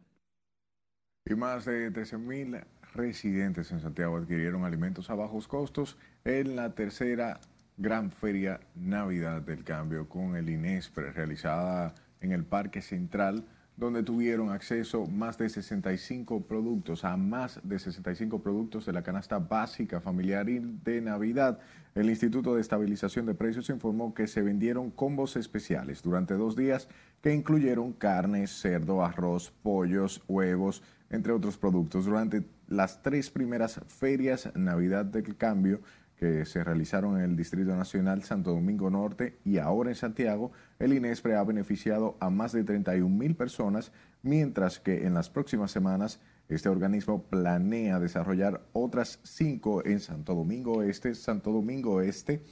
Y 1.25 1.35
más 1.35 1.65
de 1.65 1.91
13.000 1.91 2.65
residentes 2.93 3.71
en 3.71 3.79
Santiago 3.79 4.17
adquirieron 4.17 4.65
alimentos 4.65 5.09
a 5.09 5.15
bajos 5.15 5.47
costos 5.47 5.97
en 6.23 6.55
la 6.55 6.75
tercera 6.75 7.39
Gran 7.77 8.11
Feria 8.11 8.59
Navidad 8.75 9.41
del 9.41 9.63
Cambio 9.63 10.07
con 10.07 10.35
el 10.35 10.49
INESPRE 10.49 11.11
realizada 11.11 11.95
en 12.19 12.31
el 12.31 12.43
Parque 12.45 12.81
Central 12.81 13.45
donde 13.81 14.03
tuvieron 14.03 14.51
acceso 14.51 15.07
más 15.07 15.39
de 15.39 15.49
65 15.49 16.41
productos, 16.43 17.03
a 17.03 17.17
más 17.17 17.59
de 17.63 17.79
65 17.79 18.39
productos 18.43 18.85
de 18.85 18.93
la 18.93 19.01
canasta 19.01 19.39
básica 19.39 19.99
familiar 19.99 20.45
de 20.45 21.01
Navidad. 21.01 21.59
El 21.95 22.09
Instituto 22.09 22.53
de 22.53 22.61
Estabilización 22.61 23.25
de 23.25 23.33
Precios 23.33 23.69
informó 23.69 24.13
que 24.13 24.27
se 24.27 24.43
vendieron 24.43 24.91
combos 24.91 25.35
especiales 25.35 26.03
durante 26.03 26.35
dos 26.35 26.55
días 26.55 26.89
que 27.21 27.33
incluyeron 27.33 27.91
carne, 27.93 28.45
cerdo, 28.45 29.03
arroz, 29.03 29.51
pollos, 29.63 30.21
huevos, 30.27 30.83
entre 31.09 31.33
otros 31.33 31.57
productos. 31.57 32.05
Durante 32.05 32.43
las 32.67 33.01
tres 33.01 33.31
primeras 33.31 33.81
ferias 33.87 34.51
Navidad 34.55 35.05
del 35.05 35.35
Cambio, 35.37 35.81
que 36.21 36.45
se 36.45 36.63
realizaron 36.63 37.17
en 37.17 37.23
el 37.23 37.35
Distrito 37.35 37.75
Nacional 37.75 38.21
Santo 38.21 38.51
Domingo 38.51 38.91
Norte 38.91 39.39
y 39.43 39.57
ahora 39.57 39.89
en 39.89 39.95
Santiago, 39.95 40.51
el 40.77 40.93
INESPRE 40.93 41.35
ha 41.35 41.43
beneficiado 41.43 42.15
a 42.19 42.29
más 42.29 42.51
de 42.51 42.63
31 42.63 43.09
mil 43.09 43.35
personas, 43.35 43.91
mientras 44.21 44.79
que 44.79 45.07
en 45.07 45.15
las 45.15 45.31
próximas 45.31 45.71
semanas 45.71 46.21
este 46.47 46.69
organismo 46.69 47.23
planea 47.23 47.99
desarrollar 47.99 48.61
otras 48.71 49.19
cinco 49.23 49.83
en 49.83 49.99
Santo 49.99 50.35
Domingo 50.35 50.83
Este, 50.83 51.15
Santo 51.15 51.51
Domingo 51.51 52.01
Este, 52.01 52.43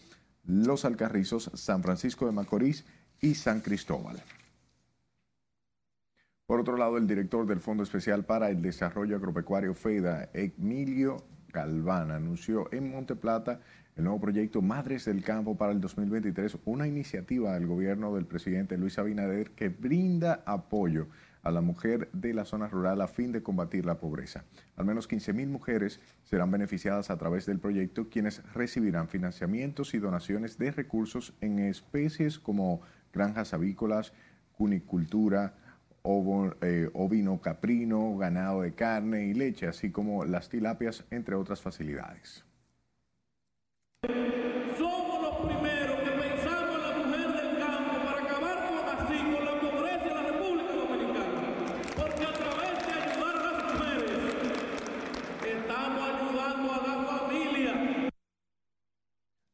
Los 0.46 0.84
Alcarrizos, 0.84 1.52
San 1.54 1.84
Francisco 1.84 2.26
de 2.26 2.32
Macorís 2.32 2.86
y 3.22 3.36
San 3.36 3.60
Cristóbal. 3.60 4.20
Por 6.48 6.60
otro 6.60 6.76
lado, 6.76 6.98
el 6.98 7.06
director 7.06 7.46
del 7.46 7.60
Fondo 7.60 7.84
Especial 7.84 8.26
para 8.26 8.50
el 8.50 8.64
Desarrollo 8.64 9.16
Agropecuario 9.16 9.76
FEDA, 9.76 10.32
Emilio 10.34 11.24
Galván, 11.52 12.12
anunció 12.12 12.72
en 12.72 12.92
Monteplata 12.92 13.60
el 13.96 14.04
nuevo 14.06 14.22
proyecto 14.22 14.62
Madres 14.62 15.06
del 15.06 15.24
Campo 15.24 15.58
para 15.58 15.72
el 15.72 15.82
2023, 15.82 16.58
una 16.66 16.88
iniciativa 16.88 17.54
del 17.54 17.68
gobierno 17.68 18.16
del 18.16 18.26
presidente 18.26 18.78
Luis 18.78 18.98
Abinader 18.98 19.52
que 19.52 19.70
brinda 19.70 20.44
apoyo 20.46 21.08
a 21.44 21.52
la 21.52 21.62
mujer 21.62 22.10
de 22.14 22.34
la 22.34 22.46
zona 22.46 22.68
rural 22.68 23.02
a 23.02 23.08
fin 23.08 23.32
de 23.32 23.44
combatir 23.44 23.86
la 23.86 24.00
pobreza. 24.00 24.46
Al 24.76 24.86
menos 24.86 25.08
15 25.08 25.34
mil 25.34 25.50
mujeres 25.50 26.00
serán 26.24 26.52
beneficiadas 26.52 27.10
a 27.10 27.18
través 27.18 27.46
del 27.46 27.60
proyecto, 27.60 28.10
quienes 28.10 28.44
recibirán 28.54 29.08
financiamientos 29.08 29.94
y 29.94 30.00
donaciones 30.00 30.58
de 30.58 30.72
recursos 30.72 31.34
en 31.42 31.60
especies 31.60 32.40
como 32.40 32.82
granjas 33.14 33.54
avícolas, 33.54 34.14
cunicultura, 34.58 35.56
eh, 36.62 36.90
ovino 36.94 37.40
caprino, 37.42 38.18
ganado 38.18 38.62
de 38.62 38.74
carne 38.74 39.28
y 39.28 39.34
leche, 39.34 39.68
así 39.68 39.92
como 39.92 40.26
las 40.26 40.50
tilapias, 40.50 41.06
entre 41.12 41.36
otras 41.36 41.62
facilidades. 41.62 42.44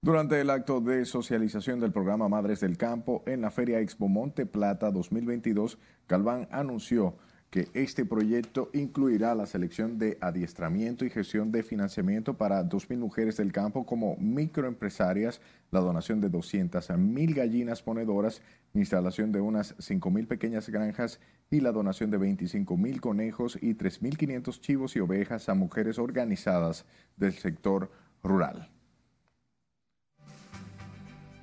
Durante 0.05 0.39
el 0.39 0.51
acto 0.51 0.81
de 0.81 1.03
socialización 1.03 1.79
del 1.79 1.91
programa 1.91 2.29
Madres 2.29 2.59
del 2.59 2.77
Campo 2.77 3.23
en 3.25 3.41
la 3.41 3.49
Feria 3.49 3.79
Expo 3.79 4.07
Monte 4.07 4.45
Plata 4.45 4.91
2022, 4.91 5.79
Galván 6.07 6.47
anunció 6.51 7.17
que 7.49 7.69
este 7.73 8.05
proyecto 8.05 8.69
incluirá 8.73 9.33
la 9.33 9.47
selección 9.47 9.97
de 9.97 10.19
adiestramiento 10.21 11.05
y 11.05 11.09
gestión 11.09 11.51
de 11.51 11.63
financiamiento 11.63 12.37
para 12.37 12.63
2.000 12.63 12.99
mujeres 12.99 13.37
del 13.37 13.51
campo 13.51 13.87
como 13.87 14.15
microempresarias, 14.17 15.41
la 15.71 15.79
donación 15.79 16.21
de 16.21 16.29
200.000 16.29 17.33
gallinas 17.33 17.81
ponedoras, 17.81 18.43
instalación 18.75 19.31
de 19.31 19.41
unas 19.41 19.75
5.000 19.77 20.27
pequeñas 20.27 20.69
granjas 20.69 21.19
y 21.49 21.61
la 21.61 21.71
donación 21.71 22.11
de 22.11 22.19
25.000 22.19 22.99
conejos 22.99 23.57
y 23.59 23.73
3.500 23.73 24.61
chivos 24.61 24.95
y 24.95 24.99
ovejas 24.99 25.49
a 25.49 25.55
mujeres 25.55 25.97
organizadas 25.97 26.85
del 27.17 27.33
sector 27.33 27.89
rural. 28.21 28.69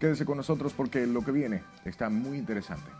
Quédese 0.02 0.24
con 0.24 0.36
nosotros 0.36 0.72
porque 0.72 1.06
lo 1.06 1.24
que 1.24 1.30
viene 1.30 1.62
está 1.84 2.10
muy 2.10 2.36
interesante. 2.36 2.90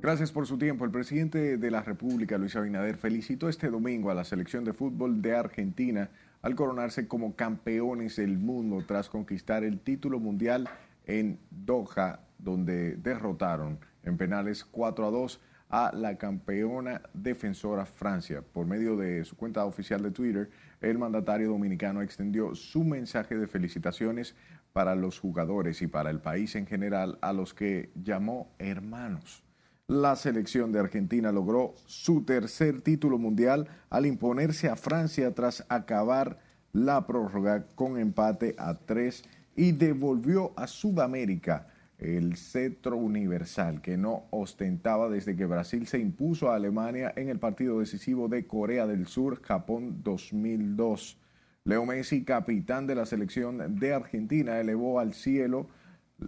Gracias 0.00 0.32
por 0.32 0.46
su 0.46 0.56
tiempo. 0.56 0.86
El 0.86 0.90
presidente 0.90 1.58
de 1.58 1.70
la 1.70 1.82
República, 1.82 2.38
Luis 2.38 2.56
Abinader, 2.56 2.96
felicitó 2.96 3.50
este 3.50 3.68
domingo 3.68 4.10
a 4.10 4.14
la 4.14 4.24
selección 4.24 4.64
de 4.64 4.72
fútbol 4.72 5.20
de 5.20 5.36
Argentina 5.36 6.08
al 6.40 6.54
coronarse 6.54 7.06
como 7.06 7.36
campeones 7.36 8.16
del 8.16 8.38
mundo 8.38 8.82
tras 8.88 9.10
conquistar 9.10 9.62
el 9.62 9.78
título 9.78 10.18
mundial 10.20 10.70
en 11.04 11.38
Doha 11.50 12.23
donde 12.44 12.96
derrotaron 12.96 13.80
en 14.04 14.16
penales 14.16 14.64
4 14.64 15.06
a 15.06 15.10
2 15.10 15.40
a 15.70 15.92
la 15.92 16.16
campeona 16.18 17.02
defensora 17.14 17.86
Francia. 17.86 18.42
Por 18.42 18.66
medio 18.66 18.96
de 18.96 19.24
su 19.24 19.36
cuenta 19.36 19.64
oficial 19.64 20.02
de 20.02 20.10
Twitter, 20.12 20.50
el 20.80 20.98
mandatario 20.98 21.48
dominicano 21.48 22.02
extendió 22.02 22.54
su 22.54 22.84
mensaje 22.84 23.36
de 23.36 23.48
felicitaciones 23.48 24.36
para 24.72 24.94
los 24.94 25.18
jugadores 25.18 25.82
y 25.82 25.86
para 25.86 26.10
el 26.10 26.20
país 26.20 26.54
en 26.54 26.66
general, 26.66 27.18
a 27.22 27.32
los 27.32 27.54
que 27.54 27.90
llamó 27.94 28.54
hermanos. 28.58 29.42
La 29.86 30.16
selección 30.16 30.72
de 30.72 30.80
Argentina 30.80 31.30
logró 31.30 31.74
su 31.86 32.24
tercer 32.24 32.80
título 32.80 33.18
mundial 33.18 33.68
al 33.90 34.06
imponerse 34.06 34.68
a 34.68 34.76
Francia 34.76 35.34
tras 35.34 35.64
acabar 35.68 36.38
la 36.72 37.06
prórroga 37.06 37.66
con 37.74 37.98
empate 37.98 38.54
a 38.58 38.74
tres 38.74 39.24
y 39.54 39.72
devolvió 39.72 40.52
a 40.56 40.66
Sudamérica 40.66 41.68
el 41.98 42.36
cetro 42.36 42.96
universal 42.96 43.80
que 43.80 43.96
no 43.96 44.24
ostentaba 44.30 45.08
desde 45.08 45.36
que 45.36 45.46
Brasil 45.46 45.86
se 45.86 45.98
impuso 45.98 46.50
a 46.50 46.56
Alemania 46.56 47.12
en 47.16 47.28
el 47.28 47.38
partido 47.38 47.80
decisivo 47.80 48.28
de 48.28 48.46
Corea 48.46 48.86
del 48.86 49.06
Sur, 49.06 49.42
Japón 49.42 50.02
2002. 50.02 51.18
Leo 51.64 51.86
Messi, 51.86 52.24
capitán 52.24 52.86
de 52.86 52.94
la 52.94 53.06
selección 53.06 53.78
de 53.78 53.94
Argentina, 53.94 54.58
elevó 54.58 55.00
al 55.00 55.14
cielo 55.14 55.68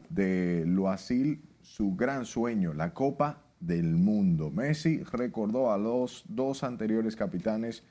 de 0.09 0.65
Loasil 0.67 1.43
su 1.61 1.95
gran 1.95 2.25
sueño, 2.25 2.73
la 2.73 2.95
Copa 2.95 3.43
del 3.61 3.97
Mundo. 3.97 4.51
Messi 4.51 5.03
recordó 5.03 5.73
a 5.73 5.79
los 5.79 6.25
dos 6.29 6.63
anteriores 6.63 7.17
capitanes 7.17 7.85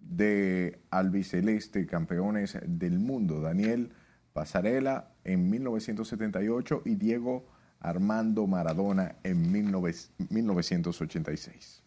de 0.00 0.80
albiceleste, 0.90 1.86
campeones 1.86 2.58
del 2.66 2.98
mundo, 2.98 3.40
Daniel 3.40 3.90
Pasarela 4.32 5.15
en 5.26 5.50
1978 5.50 6.82
y 6.84 6.94
Diego 6.94 7.44
Armando 7.80 8.46
Maradona 8.46 9.16
en 9.24 9.50
1986. 9.50 11.82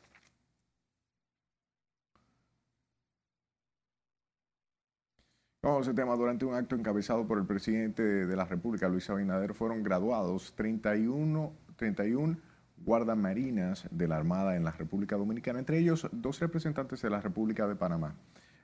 Vamos 5.61 5.87
ese 5.87 5.95
tema. 5.95 6.15
Durante 6.15 6.45
un 6.45 6.53
acto 6.53 6.75
encabezado 6.75 7.27
por 7.27 7.37
el 7.37 7.45
presidente 7.45 8.01
de 8.03 8.35
la 8.35 8.45
República, 8.45 8.89
Luis 8.89 9.09
Abinader, 9.09 9.53
fueron 9.53 9.83
graduados 9.83 10.53
31, 10.55 11.53
31 11.75 12.37
guardamarinas 12.85 13.87
de 13.91 14.07
la 14.07 14.15
Armada 14.17 14.55
en 14.55 14.63
la 14.63 14.71
República 14.71 15.17
Dominicana, 15.17 15.59
entre 15.59 15.77
ellos 15.79 16.07
dos 16.11 16.39
representantes 16.39 17.01
de 17.01 17.09
la 17.09 17.19
República 17.21 17.67
de 17.67 17.75
Panamá. 17.75 18.15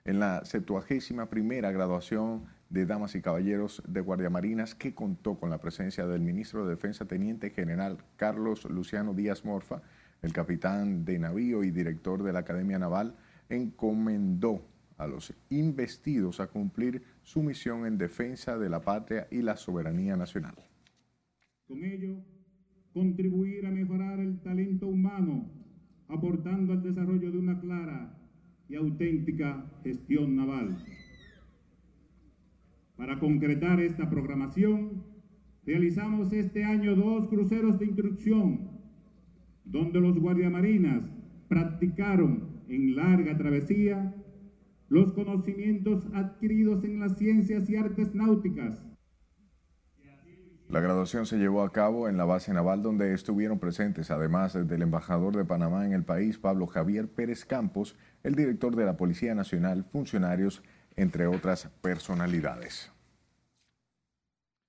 En 0.05 0.19
la 0.19 0.45
71 0.45 1.29
primera 1.29 1.71
graduación 1.71 2.45
de 2.69 2.85
Damas 2.85 3.15
y 3.15 3.21
Caballeros 3.21 3.83
de 3.87 4.01
Guardiamarinas, 4.01 4.75
que 4.75 4.93
contó 4.93 5.37
con 5.37 5.49
la 5.49 5.59
presencia 5.59 6.05
del 6.07 6.21
ministro 6.21 6.65
de 6.65 6.71
Defensa, 6.71 7.05
Teniente 7.05 7.49
General 7.51 7.97
Carlos 8.15 8.65
Luciano 8.65 9.13
Díaz 9.13 9.45
Morfa, 9.45 9.81
el 10.21 10.33
capitán 10.33 11.05
de 11.05 11.19
navío 11.19 11.63
y 11.63 11.71
director 11.71 12.23
de 12.23 12.33
la 12.33 12.39
Academia 12.39 12.79
Naval, 12.79 13.15
encomendó 13.49 14.65
a 14.97 15.07
los 15.07 15.33
investidos 15.49 16.39
a 16.39 16.47
cumplir 16.47 17.03
su 17.23 17.43
misión 17.43 17.85
en 17.85 17.97
defensa 17.97 18.57
de 18.57 18.69
la 18.69 18.81
patria 18.81 19.27
y 19.29 19.41
la 19.41 19.57
soberanía 19.57 20.15
nacional. 20.15 20.55
Con 21.67 21.83
ello, 21.83 22.15
contribuir 22.93 23.65
a 23.65 23.71
mejorar 23.71 24.19
el 24.19 24.39
talento 24.39 24.87
humano, 24.87 25.49
aportando 26.07 26.73
al 26.73 26.81
desarrollo 26.83 27.31
de 27.31 27.37
una 27.37 27.59
clara 27.59 28.17
y 28.69 28.75
auténtica 28.75 29.65
gestión 29.83 30.35
naval. 30.35 30.77
Para 32.97 33.19
concretar 33.19 33.79
esta 33.81 34.09
programación, 34.09 35.03
realizamos 35.65 36.31
este 36.31 36.63
año 36.63 36.95
dos 36.95 37.27
cruceros 37.27 37.77
de 37.77 37.85
instrucción, 37.85 38.69
donde 39.65 39.99
los 39.99 40.17
guardiamarinas 40.17 41.03
practicaron 41.49 42.63
en 42.69 42.95
larga 42.95 43.37
travesía 43.37 44.15
los 44.87 45.13
conocimientos 45.13 46.07
adquiridos 46.13 46.83
en 46.83 46.99
las 46.99 47.17
ciencias 47.17 47.69
y 47.69 47.75
artes 47.75 48.13
náuticas. 48.15 48.81
La 50.69 50.79
graduación 50.79 51.25
se 51.25 51.37
llevó 51.37 51.61
a 51.61 51.71
cabo 51.71 52.09
en 52.09 52.17
la 52.17 52.25
base 52.25 52.51
naval 52.53 52.81
donde 52.81 53.13
estuvieron 53.13 53.59
presentes, 53.59 54.09
además 54.09 54.53
del 54.53 54.81
embajador 54.81 55.35
de 55.35 55.45
Panamá 55.45 55.85
en 55.85 55.93
el 55.93 56.03
país, 56.03 56.39
Pablo 56.39 56.65
Javier 56.65 57.07
Pérez 57.07 57.45
Campos, 57.45 57.95
el 58.23 58.35
director 58.35 58.75
de 58.75 58.85
la 58.85 58.97
Policía 58.97 59.35
Nacional, 59.35 59.83
funcionarios 59.83 60.63
entre 60.95 61.27
otras 61.27 61.69
personalidades. 61.81 62.91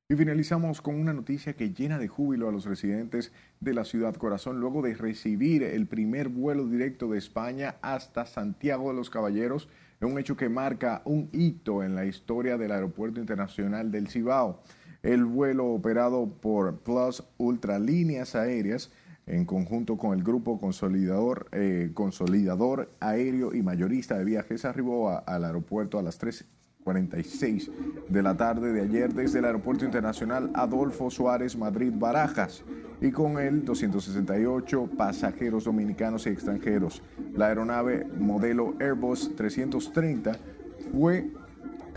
Y 0.08 0.14
finalizamos 0.14 0.80
con 0.80 1.00
una 1.00 1.12
noticia 1.12 1.54
que 1.54 1.72
llena 1.72 1.98
de 1.98 2.06
júbilo 2.06 2.48
a 2.48 2.52
los 2.52 2.64
residentes 2.64 3.32
de 3.58 3.74
la 3.74 3.84
ciudad 3.84 4.14
corazón 4.14 4.60
luego 4.60 4.80
de 4.80 4.94
recibir 4.94 5.64
el 5.64 5.88
primer 5.88 6.28
vuelo 6.28 6.64
directo 6.66 7.08
de 7.08 7.18
España 7.18 7.74
hasta 7.82 8.24
Santiago 8.24 8.90
de 8.90 8.94
los 8.94 9.10
Caballeros, 9.10 9.68
un 10.00 10.16
hecho 10.20 10.36
que 10.36 10.48
marca 10.48 11.02
un 11.04 11.28
hito 11.32 11.82
en 11.82 11.96
la 11.96 12.04
historia 12.04 12.56
del 12.56 12.70
Aeropuerto 12.70 13.18
Internacional 13.18 13.90
del 13.90 14.08
Cibao. 14.08 14.62
el 15.02 15.24
vuelo 15.24 15.66
operado 15.66 16.28
por 16.40 16.78
Plus 16.80 17.24
Ultra 17.36 17.78
Líneas 17.78 18.34
Aéreas 18.34 18.90
en 19.26 19.44
conjunto 19.44 19.96
con 19.96 20.16
el 20.16 20.22
grupo 20.22 20.58
consolidador, 20.58 21.48
eh, 21.50 21.90
consolidador 21.94 22.90
aéreo 23.00 23.54
y 23.54 23.62
mayorista 23.62 24.16
de 24.16 24.24
viajes 24.24 24.64
arribó 24.64 25.20
al 25.26 25.44
aeropuerto 25.44 25.98
a 25.98 26.02
las 26.02 26.20
3.46 26.20 27.70
de 28.08 28.22
la 28.22 28.36
tarde 28.36 28.72
de 28.72 28.82
ayer 28.82 29.12
desde 29.12 29.40
el 29.40 29.46
Aeropuerto 29.46 29.84
Internacional 29.84 30.50
Adolfo 30.54 31.10
Suárez 31.10 31.56
Madrid 31.56 31.92
Barajas 31.92 32.62
y 33.00 33.10
con 33.10 33.40
él 33.40 33.64
268 33.64 34.90
pasajeros 34.96 35.64
dominicanos 35.64 36.26
y 36.26 36.30
extranjeros. 36.30 37.02
La 37.34 37.48
aeronave 37.48 38.06
modelo 38.18 38.74
Airbus 38.78 39.34
330 39.34 40.36
fue 40.92 41.30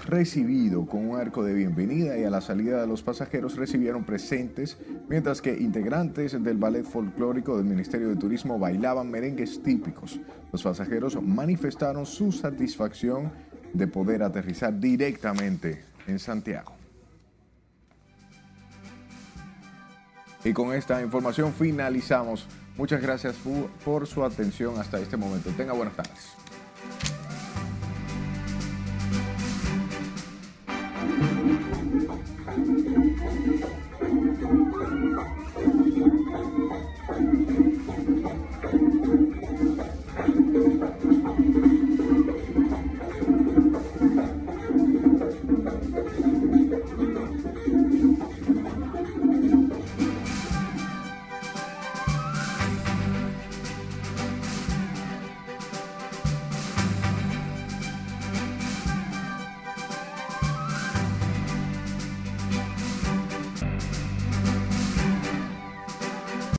recibido 0.05 0.85
con 0.85 1.07
un 1.09 1.19
arco 1.19 1.43
de 1.43 1.53
bienvenida 1.53 2.17
y 2.17 2.23
a 2.23 2.29
la 2.29 2.41
salida 2.41 2.81
de 2.81 2.87
los 2.87 3.03
pasajeros 3.03 3.55
recibieron 3.55 4.03
presentes, 4.03 4.77
mientras 5.07 5.41
que 5.41 5.57
integrantes 5.57 6.41
del 6.43 6.57
ballet 6.57 6.83
folclórico 6.83 7.57
del 7.57 7.65
Ministerio 7.65 8.09
de 8.09 8.15
Turismo 8.15 8.59
bailaban 8.59 9.09
merengues 9.09 9.61
típicos. 9.63 10.19
Los 10.51 10.63
pasajeros 10.63 11.21
manifestaron 11.21 12.05
su 12.05 12.31
satisfacción 12.31 13.31
de 13.73 13.87
poder 13.87 14.23
aterrizar 14.23 14.79
directamente 14.79 15.83
en 16.07 16.19
Santiago. 16.19 16.73
Y 20.43 20.53
con 20.53 20.73
esta 20.73 21.01
información 21.01 21.53
finalizamos. 21.53 22.47
Muchas 22.77 23.01
gracias 23.01 23.35
por 23.83 24.07
su 24.07 24.23
atención 24.23 24.79
hasta 24.79 24.99
este 24.99 25.17
momento. 25.17 25.49
Tenga 25.51 25.73
buenas 25.73 25.95
tardes. 25.95 26.48